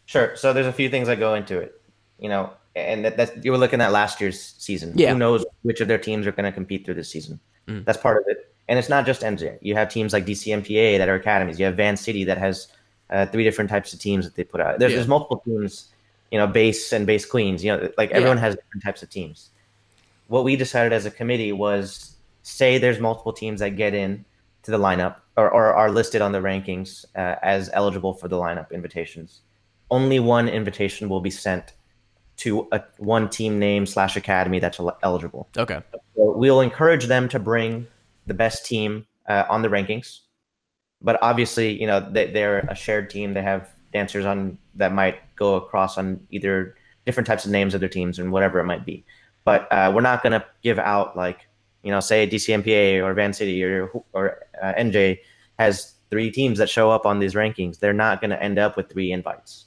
[0.05, 0.35] Sure.
[0.35, 1.79] So there's a few things that go into it,
[2.17, 4.93] you know, and that, that's you were looking at last year's season.
[4.95, 5.11] Yeah.
[5.13, 7.39] Who knows which of their teams are going to compete through this season?
[7.67, 7.85] Mm.
[7.85, 8.53] That's part of it.
[8.67, 9.57] And it's not just NJ.
[9.61, 11.59] You have teams like DCMPA that are academies.
[11.59, 12.67] You have Van City that has
[13.09, 14.77] uh, three different types of teams that they put out.
[14.79, 14.97] There's, Yeah.
[14.97, 15.89] there's multiple teams,
[16.31, 17.63] you know, base and base queens.
[17.63, 19.49] You know, like everyone has different types of teams.
[20.27, 24.23] What we decided as a committee was say there's multiple teams that get in
[24.63, 28.35] to the lineup or, or are listed on the rankings uh, as eligible for the
[28.35, 29.41] lineup invitations.
[29.89, 31.73] Only one invitation will be sent
[32.39, 35.49] to a one team name slash academy that's eligible.
[35.57, 35.81] okay
[36.15, 37.85] So we'll encourage them to bring
[38.27, 40.19] the best team uh, on the rankings,
[41.01, 43.33] but obviously, you know, they, they're a shared team.
[43.33, 46.75] They have dancers on that might go across on either
[47.05, 49.03] different types of names of their teams and whatever it might be.
[49.43, 51.47] But uh, we're not going to give out like,
[51.83, 55.19] you know, say DCMPA or Van City or or uh, NJ
[55.57, 57.79] has three teams that show up on these rankings.
[57.79, 59.65] They're not going to end up with three invites.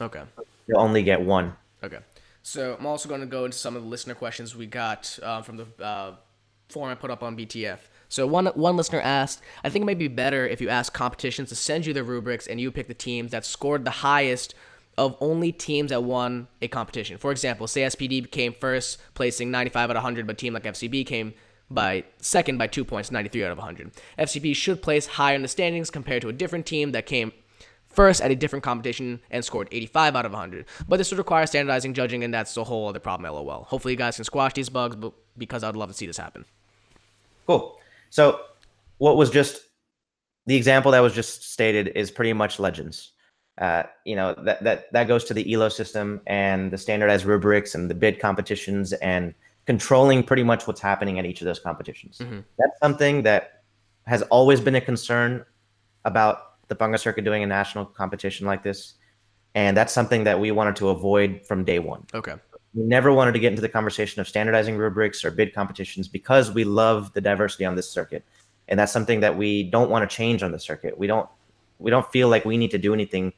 [0.00, 0.22] okay
[0.66, 1.54] You'll only get one.
[1.82, 1.98] okay.
[2.42, 5.42] So I'm also going to go into some of the listener questions we got uh,
[5.42, 6.16] from the uh,
[6.68, 7.78] forum I put up on BTF.
[8.08, 11.48] So one one listener asked, I think it might be better if you ask competitions
[11.50, 14.54] to send you the rubrics and you pick the teams that scored the highest
[14.98, 17.16] of only teams that won a competition.
[17.16, 20.64] For example, say SPD came first, placing 95 out of 100, but a team like
[20.64, 21.32] FCB came
[21.70, 23.92] by second by two points, 93 out of 100.
[24.18, 27.32] FCB should place higher in the standings compared to a different team that came
[27.92, 30.66] first at a different competition and scored 85 out of 100.
[30.88, 33.64] But this would require standardizing judging, and that's a whole other problem, lol.
[33.64, 36.44] Hopefully, you guys can squash these bugs, but because I'd love to see this happen.
[37.46, 37.78] Cool.
[38.10, 38.40] So,
[38.98, 39.62] what was just
[40.46, 43.12] the example that was just stated is pretty much legends.
[43.58, 47.74] Uh, you know that that that goes to the ELO system and the standardized rubrics
[47.74, 49.34] and the bid competitions and
[49.66, 52.18] controlling pretty much what's happening at each of those competitions.
[52.18, 52.44] Mhm.
[52.58, 53.62] That's something that
[54.06, 55.44] has always been a concern
[56.04, 58.94] about the Bhangra circuit doing a national competition like this,
[59.54, 62.06] and that's something that we wanted to avoid from day one.
[62.14, 62.34] Okay.
[62.74, 66.50] we never wanted to get into the conversation of standardizing rubrics or bid competitions because
[66.50, 68.24] we love the diversity on this circuit.
[68.68, 70.96] And that's something that we don't want to change on the circuit.
[70.96, 71.28] We don't
[71.78, 73.32] we don't feel like we need to do anything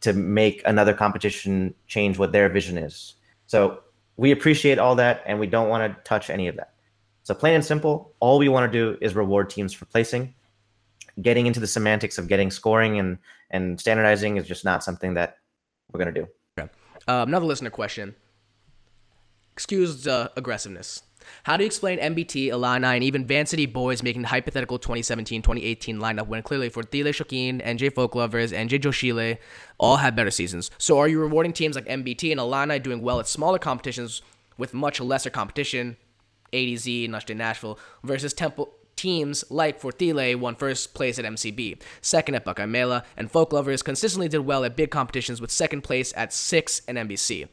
[0.00, 3.14] to make another competition change what their vision is.
[3.46, 3.80] So
[4.16, 6.72] we appreciate all that and we don't want to touch any of that.
[7.24, 10.32] So plain and simple all we want to do is reward teams for placing
[11.20, 13.18] getting into the semantics of getting scoring and
[13.50, 15.38] and standardizing is just not something that
[15.92, 16.62] we're going to do
[17.06, 18.14] Um, another listener question.
[19.52, 21.02] Excuse uh, aggressiveness.
[21.44, 25.96] How do you explain MBT, Illini, and even Van City boys making the hypothetical 2017-2018
[25.96, 29.38] lineup when clearly for Thile Shokin, NJ Folk Lovers, and NJ Joshile
[29.78, 30.70] all had better seasons?
[30.76, 34.22] So are you rewarding teams like MBT and Illini doing well at smaller competitions
[34.58, 35.96] with much lesser competition,
[36.52, 42.44] ADZ, Nushday Nashville, versus Temple teams like Fortile won first place at MCB, second at
[42.44, 46.32] Buckeye Mela, and Folk Lovers consistently did well at big competitions with second place at
[46.32, 47.48] 6 and NBC.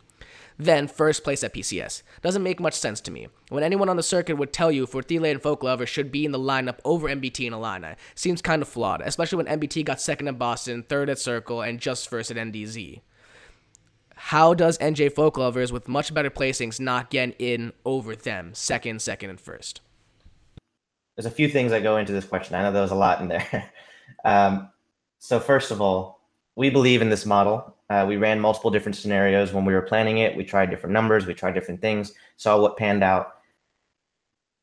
[0.58, 2.04] Then first place at PCS.
[2.22, 3.28] Doesn't make much sense to me.
[3.50, 6.32] When anyone on the circuit would tell you Fortile and Folk Lovers should be in
[6.32, 10.28] the lineup over MBT and Illini, seems kind of flawed, especially when MBT got second
[10.28, 13.02] at Boston, third at Circle, and just first at NDZ.
[14.16, 19.02] How does NJ Folk Lovers with much better placings not get in over them, second,
[19.02, 19.82] second, and first?
[21.16, 22.56] There's a few things that go into this question.
[22.56, 23.72] I know there was a lot in there.
[24.26, 24.70] um,
[25.20, 26.22] so first of all,
[26.56, 27.76] we believe in this model.
[27.90, 30.36] Uh, we ran multiple different scenarios when we were planning it.
[30.36, 31.26] We tried different numbers.
[31.26, 32.14] We tried different things.
[32.38, 33.36] Saw what panned out.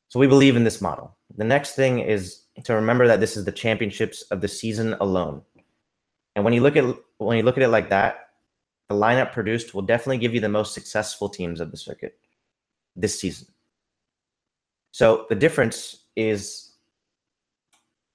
[0.08, 1.16] So we believe in this model.
[1.36, 5.42] The next thing is to remember that this is the championships of the season alone.
[6.34, 6.84] And when you look at
[7.18, 8.30] when you look at it like that,
[8.88, 12.18] the lineup produced will definitely give you the most successful teams of the circuit
[12.96, 13.46] this season.
[14.92, 16.72] So the difference is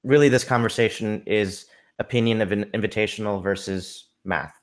[0.03, 1.65] really this conversation is
[1.99, 4.53] opinion of an invitational versus math.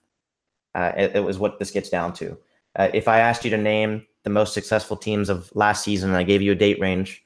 [0.74, 2.36] Uh, it, it, was what this gets down to.
[2.76, 6.18] Uh, if I asked you to name the most successful teams of last season and
[6.18, 7.24] I gave you a date range,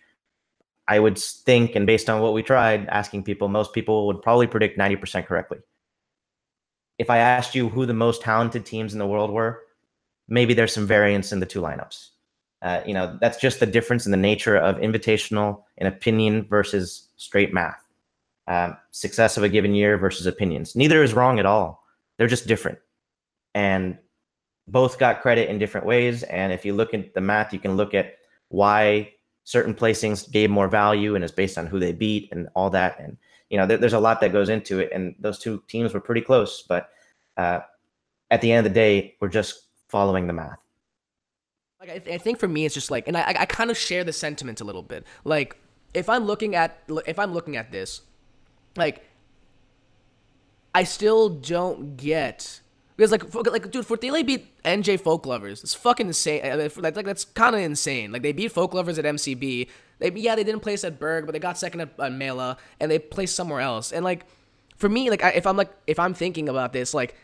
[0.86, 4.46] I would think, and based on what we tried asking people, most people would probably
[4.46, 5.58] predict 90% correctly.
[6.98, 9.62] If I asked you who the most talented teams in the world were,
[10.28, 12.10] maybe there's some variance in the two lineups.
[12.64, 17.08] Uh, you know, that's just the difference in the nature of invitational and opinion versus
[17.16, 17.84] straight math.
[18.46, 20.74] Um, success of a given year versus opinions.
[20.74, 21.84] Neither is wrong at all.
[22.16, 22.78] They're just different.
[23.54, 23.98] And
[24.66, 26.22] both got credit in different ways.
[26.24, 28.14] And if you look at the math, you can look at
[28.48, 29.12] why
[29.44, 32.98] certain placings gave more value and it's based on who they beat and all that.
[32.98, 33.18] And,
[33.50, 34.90] you know, there, there's a lot that goes into it.
[34.90, 36.64] And those two teams were pretty close.
[36.66, 36.88] But
[37.36, 37.60] uh,
[38.30, 40.63] at the end of the day, we're just following the math.
[41.86, 43.76] Like, I, th- I think for me, it's just like, and I, I kind of
[43.76, 45.04] share the sentiment a little bit.
[45.24, 45.56] Like,
[45.92, 48.00] if I'm looking at, if I'm looking at this,
[48.76, 49.04] like,
[50.74, 52.60] I still don't get
[52.96, 55.62] because like, like, dude, Fortile beat NJ Folk Lovers.
[55.62, 56.58] It's fucking insane.
[56.58, 58.12] Like, like that's kind of insane.
[58.12, 59.68] Like, they beat Folk Lovers at MCB.
[59.98, 62.90] They, yeah, they didn't place at Berg, but they got second at, at Mela, and
[62.90, 63.92] they placed somewhere else.
[63.92, 64.26] And like,
[64.76, 67.16] for me, like, I, if I'm like, if I'm thinking about this, like,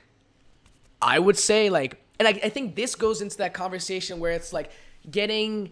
[1.00, 4.52] I would say like, and I, I think this goes into that conversation where it's
[4.52, 4.70] like
[5.10, 5.70] getting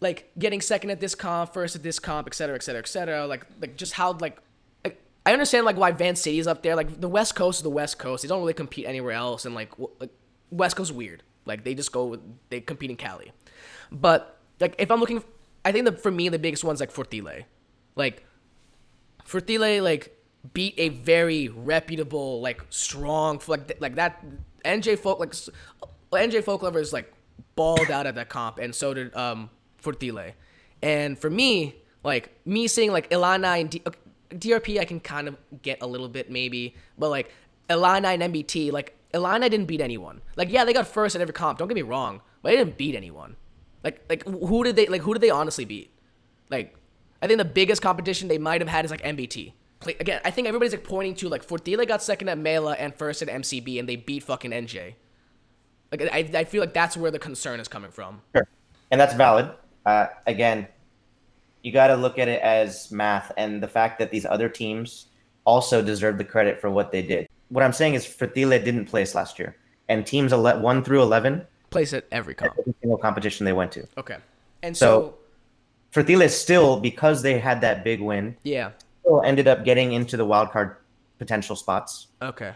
[0.00, 2.86] like getting second at this comp, first at this comp, et cetera, et cetera, et
[2.86, 3.26] cetera.
[3.26, 4.38] Like, like just how like
[4.84, 6.76] I understand like why Vancity's up there.
[6.76, 8.22] Like the West Coast is the West Coast.
[8.22, 10.10] They don't really compete anywhere else, and like, like
[10.50, 11.24] West Coast weird.
[11.44, 12.16] Like they just go
[12.48, 13.32] they compete in Cali.
[13.90, 15.24] But like if I'm looking,
[15.64, 17.42] I think for me the biggest one's like Fortile.
[17.96, 18.24] Like
[19.24, 20.16] Fortile like
[20.52, 24.24] beat a very reputable like strong like like that
[24.66, 25.32] NJ Folk like
[26.12, 27.12] NJ Folk Lover is like
[27.54, 30.32] balled out at that comp, and so did um Fortile.
[30.82, 33.82] And for me, like me seeing like Illini and D-
[34.30, 37.32] DRP I can kind of get a little bit maybe, but like
[37.70, 40.20] Illini and MBT, like Illini didn't beat anyone.
[40.36, 41.58] Like yeah, they got first at every comp.
[41.58, 43.36] Don't get me wrong, but they didn't beat anyone.
[43.82, 45.90] Like like who did they like who did they honestly beat?
[46.50, 46.76] Like
[47.22, 49.52] I think the biggest competition they might have had is like MBT.
[49.84, 53.22] Again, I think everybody's like pointing to like Fortile got second at Mela and first
[53.22, 54.94] at MCB, and they beat fucking NJ.
[55.92, 58.22] Like I, I feel like that's where the concern is coming from.
[58.34, 58.48] Sure,
[58.90, 59.50] and that's valid.
[59.84, 60.66] Uh, again,
[61.62, 65.06] you got to look at it as math and the fact that these other teams
[65.44, 67.28] also deserve the credit for what they did.
[67.48, 69.56] What I'm saying is Fortile didn't place last year,
[69.88, 72.54] and teams 1 through 11 place at every comp.
[72.58, 73.86] Every single competition they went to.
[73.98, 74.16] Okay.
[74.62, 75.14] And so, so
[75.90, 78.70] Fortile still, because they had that big win, yeah,
[79.24, 80.76] ended up getting into the wild card
[81.18, 82.08] potential spots.
[82.20, 82.54] Okay.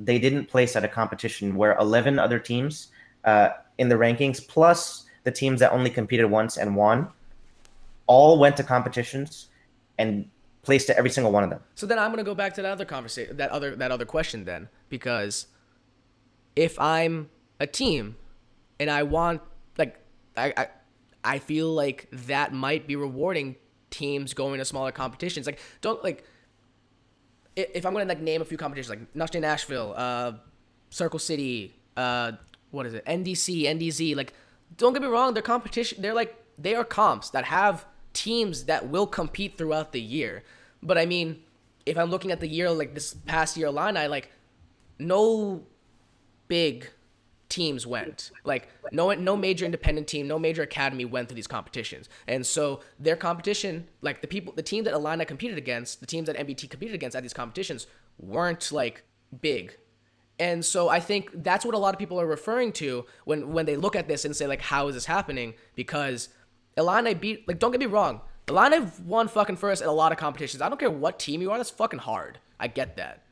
[0.00, 2.88] They didn't place at a competition where 11 other teams
[3.24, 7.08] uh, in the rankings, plus the teams that only competed once and won,
[8.06, 9.48] all went to competitions
[9.98, 10.28] and
[10.62, 11.60] placed at every single one of them.
[11.74, 14.44] So then I'm gonna go back to that other conversation, that other that other question
[14.44, 15.46] then, because
[16.56, 18.16] if I'm a team
[18.78, 19.42] and I want
[19.76, 19.98] like
[20.36, 20.68] I I,
[21.24, 23.56] I feel like that might be rewarding
[23.90, 25.46] teams going to smaller competitions.
[25.46, 26.24] Like don't like
[27.56, 30.32] if I'm gonna like name a few competitions like Next Nashville, uh,
[30.90, 32.32] Circle City, uh,
[32.70, 34.16] what is it, NDC, NDZ.
[34.16, 34.32] Like
[34.76, 36.00] don't get me wrong, they're competition.
[36.02, 40.44] They're like they are comps that have teams that will compete throughout the year.
[40.82, 41.42] But I mean,
[41.86, 44.30] if I'm looking at the year like this past year Illini, like
[44.98, 45.64] no
[46.48, 46.90] big
[47.48, 48.30] teams went.
[48.44, 52.08] Like no no major independent team, no major academy went to these competitions.
[52.26, 56.26] And so their competition, like the people the team that Illini competed against, the teams
[56.26, 57.86] that MBT competed against at these competitions
[58.18, 59.04] weren't like
[59.40, 59.76] big.
[60.40, 63.66] And so I think that's what a lot of people are referring to when when
[63.66, 65.54] they look at this and say like how is this happening?
[65.74, 66.28] Because
[66.76, 70.18] Illini beat like don't get me wrong, Illini won fucking first at a lot of
[70.18, 70.62] competitions.
[70.62, 72.38] I don't care what team you are, that's fucking hard.
[72.60, 73.24] I get that.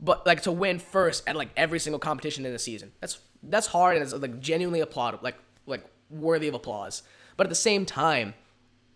[0.00, 3.66] But like to win first at like every single competition in the season, that's that's
[3.66, 7.02] hard and it's like genuinely applaudable, like like worthy of applause.
[7.36, 8.34] But at the same time,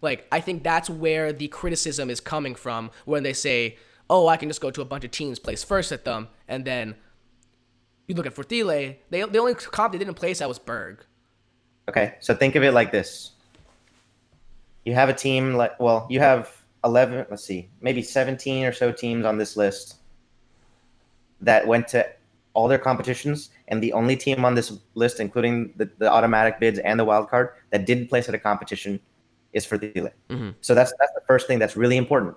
[0.00, 3.76] like I think that's where the criticism is coming from when they say,
[4.08, 6.64] "Oh, I can just go to a bunch of teams, place first at them, and
[6.64, 6.96] then."
[8.06, 11.04] You look at Fortile, they the only comp they didn't place at was Berg.
[11.88, 13.30] Okay, so think of it like this:
[14.84, 16.50] you have a team like well, you have
[16.84, 17.24] eleven.
[17.30, 19.96] Let's see, maybe seventeen or so teams on this list
[21.40, 22.06] that went to
[22.52, 26.78] all their competitions, and the only team on this list, including the, the automatic bids
[26.80, 29.00] and the wild card, that didn't place at a competition
[29.52, 30.50] is for the Mm-hmm.
[30.60, 32.36] So that's that's the first thing that's really important.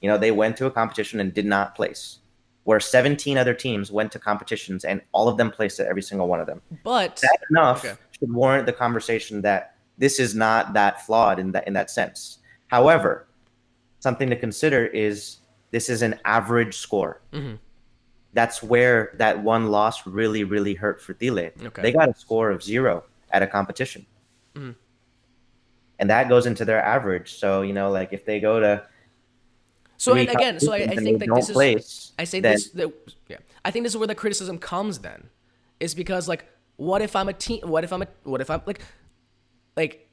[0.00, 2.18] You know, they went to a competition and did not place.
[2.64, 6.28] Where 17 other teams went to competitions and all of them placed at every single
[6.28, 6.60] one of them.
[6.84, 7.96] But that enough okay.
[8.18, 12.38] should warrant the conversation that this is not that flawed in that in that sense.
[12.68, 13.26] However,
[13.98, 15.38] something to consider is
[15.70, 17.20] This is an average score.
[18.32, 21.50] That's where that one loss really, really hurt Fortile.
[21.62, 21.82] Okay.
[21.82, 24.06] They got a score of zero at a competition.
[24.54, 24.74] Mm.
[25.98, 27.34] And that goes into their average.
[27.34, 28.84] So, you know, like if they go to
[29.96, 32.70] So and again, so I, I think that this don't is I say then- this
[32.70, 32.92] that
[33.28, 33.38] yeah.
[33.64, 35.28] I think this is where the criticism comes then.
[35.80, 36.44] Is because like
[36.76, 38.80] what if I'm a team what if I'm a what if I'm like
[39.76, 40.08] like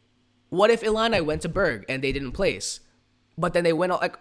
[0.50, 2.80] what if Illini went to Berg and they didn't place?
[3.38, 4.18] But then they went out like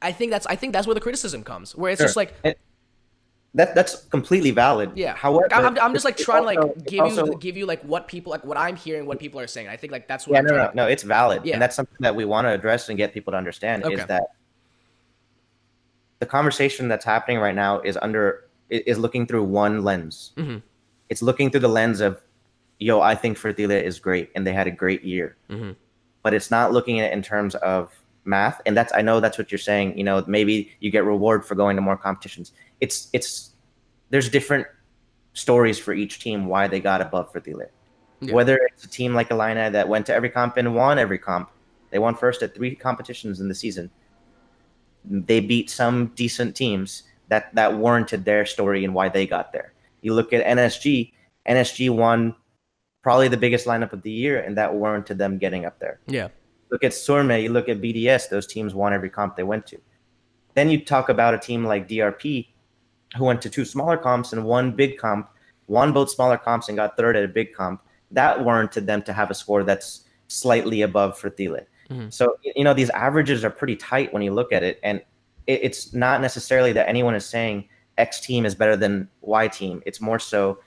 [0.00, 1.74] I think that's I think that's where the criticism comes.
[1.74, 2.54] Where it's just like And
[3.54, 4.92] that that's completely valid.
[4.94, 5.14] yeah.
[5.16, 8.06] However, I'm, I'm just like trying to like give also- you give you like what
[8.06, 9.68] people like what I'm hearing, what people are saying.
[9.68, 10.86] I think like that's what Yeah, I'm no, no, to, no.
[10.86, 11.54] It's valid, Yeah.
[11.54, 13.94] and that's something that we want to address and get people to understand Okay.
[13.94, 14.22] is that
[16.20, 20.32] the conversation that's happening right now is under is looking through one lens.
[20.36, 20.58] Mm-hmm.
[21.08, 22.20] It's looking through the lens of,
[22.78, 25.72] yo, I think Fertila is great, and they had a great year, Mm-hmm.
[26.22, 27.90] but it's not looking at it in terms of
[28.24, 28.60] math.
[28.64, 29.98] And that's I know that's what you're saying.
[29.98, 32.52] You know, maybe you get reward for going to more competitions.
[32.80, 33.50] It's it's
[34.10, 34.66] there's different
[35.32, 37.66] stories for each team why they got above Fertila.
[38.20, 38.34] Yeah.
[38.34, 41.50] Whether it's a team like Illini that went to every comp and won every comp,
[41.90, 43.90] they won first at three competitions in the season.
[45.04, 49.72] They beat some decent teams that that warranted their story and why they got there.
[50.02, 51.12] You look at NSG,
[51.48, 52.34] NSG won
[53.02, 56.00] probably the biggest lineup of the year, and that warranted them getting up there.
[56.06, 56.28] yeah.
[56.70, 59.78] Look at Surme, you look at BDS, those teams won every comp they went to.
[60.54, 62.46] Then you talk about a team like DRP,
[63.16, 65.28] who went to two smaller comps and one big comp,
[65.66, 67.82] won both smaller comps and got third at a big comp.
[68.10, 71.60] That warranted them to have a score that's slightly above Fertile.
[71.90, 72.12] Mhm.
[72.12, 74.78] So, you know, these averages are pretty tight when you look at it.
[74.82, 75.00] And
[75.46, 79.82] it, it's not necessarily that anyone is saying X team is better than Y team.
[79.86, 80.58] It's more so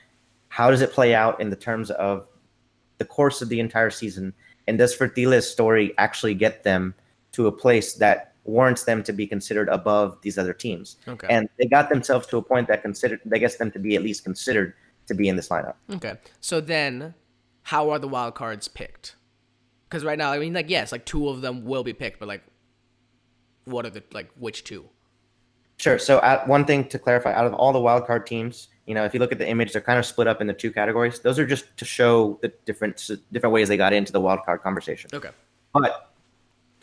[0.50, 2.28] how does it play out in the terms of
[3.00, 4.34] the course of the entire season?
[4.68, 6.94] And does Fertile's story actually get them
[7.32, 10.98] to a place that warrants them to be considered above these other teams?
[11.08, 11.28] Okay.
[11.30, 14.04] And they got themselves to a point that considered that gets them to be at
[14.04, 14.74] least considered
[15.08, 15.76] to be in this lineup.
[15.92, 16.16] Okay.
[16.42, 17.14] So then,
[17.64, 19.16] how are the wild cards picked?
[19.90, 22.28] Because right now, I mean, like, yes, like two of them will be picked, but
[22.28, 22.44] like,
[23.66, 24.90] what are the like which two?
[25.78, 25.98] Sure.
[25.98, 29.14] So, at, one thing to clarify: out of all the wildcard teams, you know, if
[29.14, 31.20] you look at the image, they're kind of split up into two categories.
[31.20, 35.10] Those are just to show the different different ways they got into the wildcard conversation.
[35.14, 35.30] Okay.
[35.74, 36.13] But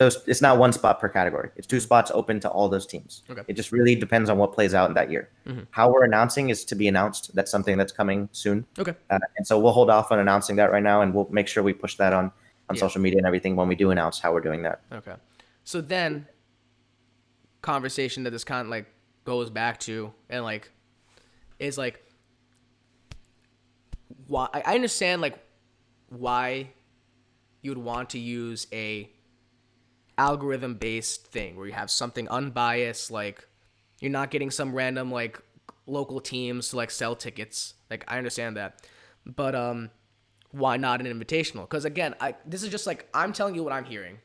[0.01, 1.49] those it's not one spot per category.
[1.55, 3.21] It's two spots open to all those teams.
[3.29, 3.43] Okay.
[3.47, 5.29] It just really depends on what plays out in that year.
[5.47, 5.67] Mhm.
[5.71, 7.33] How we're announcing is to be announced.
[7.35, 8.65] That's something that's coming soon.
[8.79, 8.95] Okay.
[9.09, 11.61] Uh, and so we'll hold off on announcing that right now, and we'll make sure
[11.63, 12.31] we push that on
[12.69, 12.79] on Yeah.
[12.79, 14.81] social media and everything when we do announce how we're doing that.
[14.91, 15.15] Okay.
[15.63, 16.27] So then,
[17.61, 18.85] conversation that this kind of like
[19.23, 20.71] goes back to and like
[21.59, 22.01] is like
[24.27, 25.37] why I understand like
[26.09, 26.69] why
[27.61, 29.09] you'd want to use a
[30.21, 33.47] algorithm based thing where you have something unbiased like
[34.01, 35.41] you're not getting some random like
[35.87, 37.73] local teams to like sell tickets.
[37.89, 38.87] Like i understand that.
[39.25, 39.89] But um
[40.51, 41.63] why not an invitational?
[41.63, 44.19] Because again i this is just like i'm telling you what i'm hearing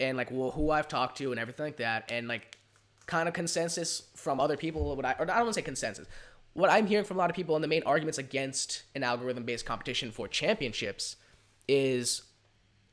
[0.00, 2.10] and like well, who i've talked to and everything like that.
[2.10, 2.58] And like
[3.06, 6.08] kind of consensus from other people what i or i don't want to say consensus.
[6.54, 9.44] What i'm hearing from a lot of people and the main arguments against an algorithm
[9.44, 11.14] based competition for championships
[11.68, 12.22] is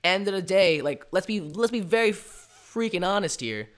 [0.05, 3.69] end of the day, like let's be let's be very freaking honest here.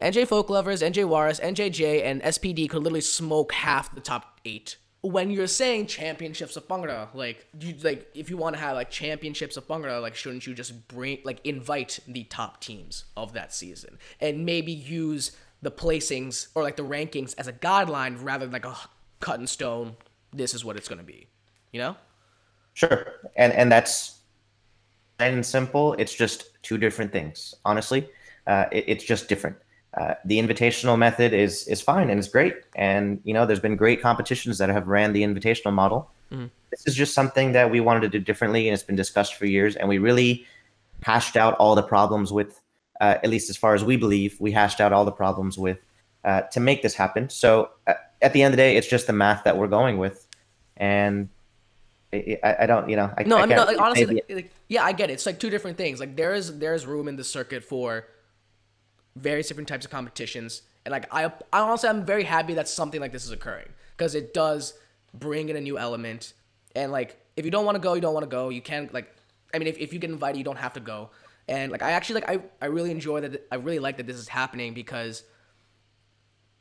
[0.00, 4.76] NJ Folk Lovers, NJ Juarez, NJJ, and SPD could literally smoke half the top eight.
[5.02, 8.90] When you're saying championships of Bhangra, like you like if you want to have like
[8.90, 13.52] championships of Bhangra, like shouldn't you just bring like invite the top teams of that
[13.54, 18.52] season and maybe use the placings or like the rankings as a guideline rather than
[18.52, 18.76] like a
[19.20, 19.96] cut in stone.
[20.32, 21.28] This is what it's gonna be,
[21.72, 21.96] you know?
[22.74, 23.06] Sure,
[23.36, 24.19] and and that's
[25.20, 25.92] plain and simple.
[25.98, 27.54] It's just two different things.
[27.66, 28.08] Honestly,
[28.46, 29.56] uh, it, it's just different.
[29.92, 33.76] Uh, the invitational method is is fine and it's great, and you know there's been
[33.76, 36.10] great competitions that have ran the invitational model.
[36.70, 39.46] This is just something that we wanted to do differently, and it's been discussed for
[39.46, 40.46] years, and we really
[41.02, 42.60] hashed out all the problems with,
[43.00, 45.78] uh, at least as far as we believe, we hashed out all the problems with
[46.24, 47.28] uh, to make this happen.
[47.28, 49.98] So uh, at the end of the day, it's just the math that we're going
[49.98, 50.26] with,
[50.76, 51.28] and
[52.12, 54.52] I, I I don't, you know, I, No, I, mean, can't no, like, honestly, like,
[54.68, 55.14] yeah, I get it.
[55.14, 56.00] It's like two different things.
[56.00, 58.06] Like there is there is room in the circuit for
[59.16, 63.00] various different types of competitions, and like I, I honestly, I'm very happy that something
[63.00, 64.74] like this is occurring because it does
[65.14, 66.32] bring in a new element.
[66.74, 68.48] And like, if you don't want to go, you don't want to go.
[68.48, 69.14] You can like,
[69.52, 71.10] I mean, if, if you get invited, you don't have to go.
[71.48, 73.46] And like, I actually like, I, I really enjoy that.
[73.50, 75.24] I really like that this is happening because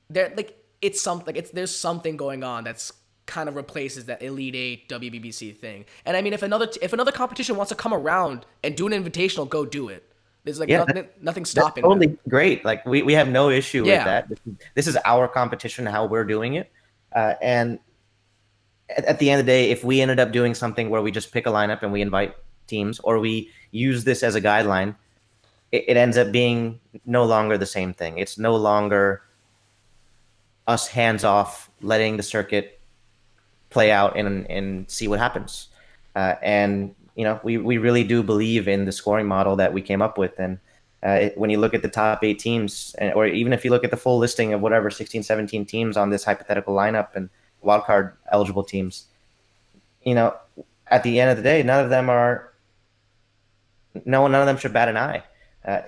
[0.10, 2.92] there like it's something like it's there's something going on that's
[3.30, 5.86] kind of replaces that elite eight WBBC thing.
[6.06, 8.92] And I mean, if another if another competition wants to come around and do an
[8.92, 10.04] invitational, go do it.
[10.44, 11.84] There's like Yeah, nothing, nothing stopping.
[11.84, 12.66] That's totally great.
[12.66, 13.98] Like we, we have no issue Yeah.
[13.98, 14.30] with that.
[14.30, 16.72] This is, this is our competition, how we're doing it.
[17.14, 17.78] Uh, and
[18.98, 21.12] at, at the end of the day, if we ended up doing something where we
[21.12, 24.96] just pick a lineup and we invite teams, or we use this as a guideline,
[25.72, 28.18] it, it ends up being no longer the same thing.
[28.18, 29.22] It's no longer
[30.66, 32.79] us hands off, letting the circuit
[33.70, 35.68] play out and and see what happens.
[36.16, 39.82] Uh, and you know, we we really do believe in the scoring model that we
[39.82, 40.38] came up with.
[40.40, 40.60] And
[41.06, 43.72] uh, it, when you look at the top eight teams, and, or even if you
[43.72, 47.30] look at the full listing of whatever 16, 17 teams on this hypothetical lineup and
[47.64, 49.06] wildcard eligible teams,
[50.04, 50.36] you know,
[50.88, 52.54] at the end of the day, none of them are.
[54.06, 55.24] No, none of them should bat an eye.
[55.66, 55.82] Uh,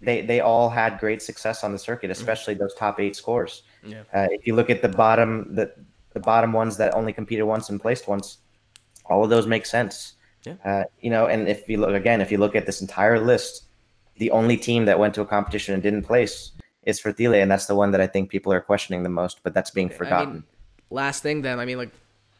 [0.00, 3.62] they they all had great success on the circuit, especially those top eight scores.
[3.84, 4.02] Yeah.
[4.14, 5.72] Uh, if you look at the bottom, the
[6.18, 8.38] the bottom ones that only competed once and placed once,
[9.06, 10.14] all of those make sense.
[10.44, 10.56] Yeah.
[10.64, 13.64] Uh, you know, and if you look again, if you look at this entire list,
[14.16, 16.52] the only team that went to a competition and didn't place
[16.84, 19.42] is Fortile, and that's the one that I think people are questioning the most.
[19.42, 20.32] But that's being I forgotten.
[20.32, 20.44] mean,
[20.90, 21.92] last thing then, I mean, like,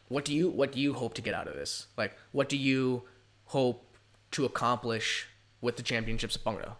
[0.09, 1.87] what do you what do you hope to get out of this?
[1.97, 3.03] Like, what do you
[3.45, 3.83] hope
[4.31, 5.27] to accomplish
[5.61, 6.73] with the championships of Bhangra?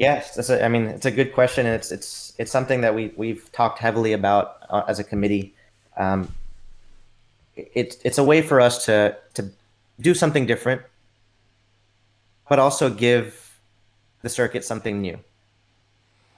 [0.00, 2.94] Yes, that's a, I mean it's a good question, and it's it's it's something that
[2.94, 5.54] we we've talked heavily about uh, as a committee.
[5.98, 6.34] Um,
[7.54, 9.50] it's it's a way for us to to
[10.00, 10.80] do something different,
[12.48, 13.60] but also give
[14.22, 15.18] the circuit something new.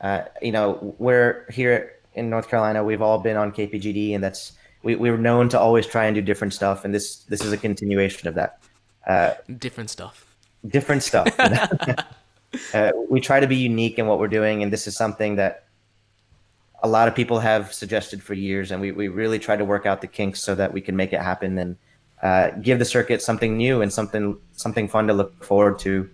[0.00, 2.82] Uh, you know, we're here in North Carolina.
[2.82, 6.20] We've all been on KPGD, and that's we we're known to always try and do
[6.20, 8.58] different stuff, and this this is a continuation of that.
[9.06, 10.26] Uh, Different stuff.
[10.66, 11.28] different stuff.
[12.74, 15.64] uh, we try to be unique in what we're doing, and this is something that
[16.82, 19.86] a lot of people have suggested for years, and we, we really try to work
[19.86, 21.76] out the kinks so that we can make it happen and
[22.22, 26.08] uh, give the circuit something new and something something fun to look forward to.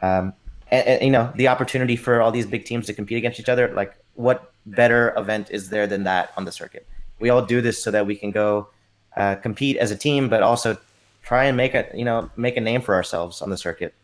[0.00, 0.32] Um,
[0.70, 3.48] and, and, you know, the opportunity for all these big teams to compete against each
[3.48, 3.68] other.
[3.68, 6.86] Like, what better event is there than that on the circuit?
[7.20, 8.68] We all do this so that we can go
[9.16, 10.76] uh, compete as a team, but also
[11.22, 13.94] try and make a you know make a name for ourselves on the circuit.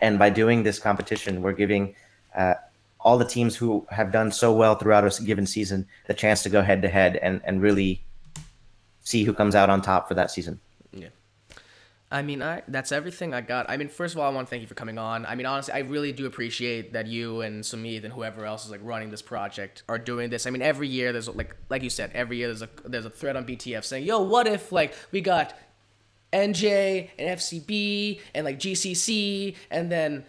[0.00, 1.94] And by doing this competition, we're giving
[2.36, 2.54] uh,
[3.00, 6.48] all the teams who have done so well throughout a given season the chance to
[6.48, 8.04] go head to head and and really
[9.00, 10.60] see who comes out on top for that season.
[10.92, 11.08] Yeah.
[12.10, 13.68] I mean, I that's everything I got.
[13.68, 15.26] I mean, first of all, I want to thank you for coming on.
[15.26, 18.70] I mean, honestly, I really do appreciate that you and Sumit and whoever else is
[18.70, 20.46] like running this project are doing this.
[20.46, 23.10] I mean, every year there's like like you said, every year there's a there's a
[23.10, 25.54] thread on BTF saying, "Yo, what if like we got
[26.32, 30.24] NJ and FCB and like GCC and then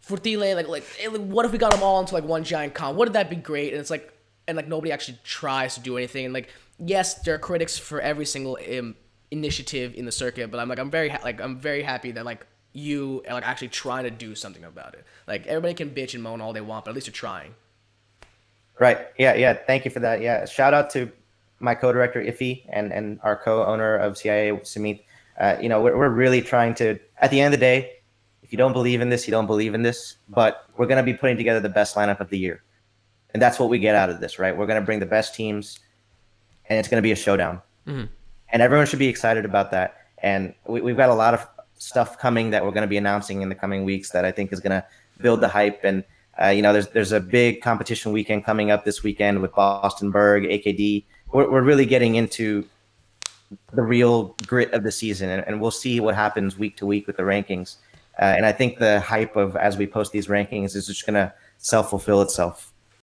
[0.00, 0.84] Fortile like like
[1.16, 2.96] what if we got them all into like one giant con?
[2.96, 4.12] Wouldn't that be great?" And it's like
[4.46, 6.26] and like nobody actually tries to do anything.
[6.26, 8.96] And like yes, there are critics for every single um,
[9.30, 12.24] initiative in the circuit, but I'm like I'm very ha- like I'm very happy that
[12.24, 15.04] like you are like actually trying to do something about it.
[15.26, 17.54] Like everybody can bitch and moan all they want, but at least you're trying.
[18.78, 18.98] Right.
[19.18, 19.34] Yeah.
[19.34, 19.54] Yeah.
[19.54, 20.20] Thank you for that.
[20.20, 20.44] Yeah.
[20.44, 21.10] Shout out to
[21.60, 25.04] my co-director Iffy and and our co-owner of CIA Samit.
[25.38, 26.98] Uh, you know, we're, we're really trying to.
[27.18, 27.92] At the end of the day,
[28.42, 30.16] if you don't believe in this, you don't believe in this.
[30.28, 32.62] But we're going to be putting together the best lineup of the year,
[33.32, 34.56] and that's what we get out of this, right?
[34.56, 35.78] We're going to bring the best teams,
[36.68, 38.08] and it's going to be a showdown, Mhm.
[38.52, 39.96] and everyone should be excited about that.
[40.18, 41.46] And we, we've got a lot of
[41.78, 44.52] stuff coming that we're going to be announcing in the coming weeks that I think
[44.52, 44.84] is going to
[45.20, 45.82] build the hype.
[45.84, 46.04] And
[46.40, 50.10] uh, you know, there's there's a big competition weekend coming up this weekend with Boston
[50.10, 51.04] Berg, AKD.
[51.32, 52.64] We're, we're really getting into
[53.72, 57.06] the real grit of the season, and, and we'll see what happens week to week
[57.06, 57.76] with the rankings.
[58.20, 61.14] Uh, and I think the hype of as we post these rankings is just going
[61.14, 62.73] to self fulfill itself.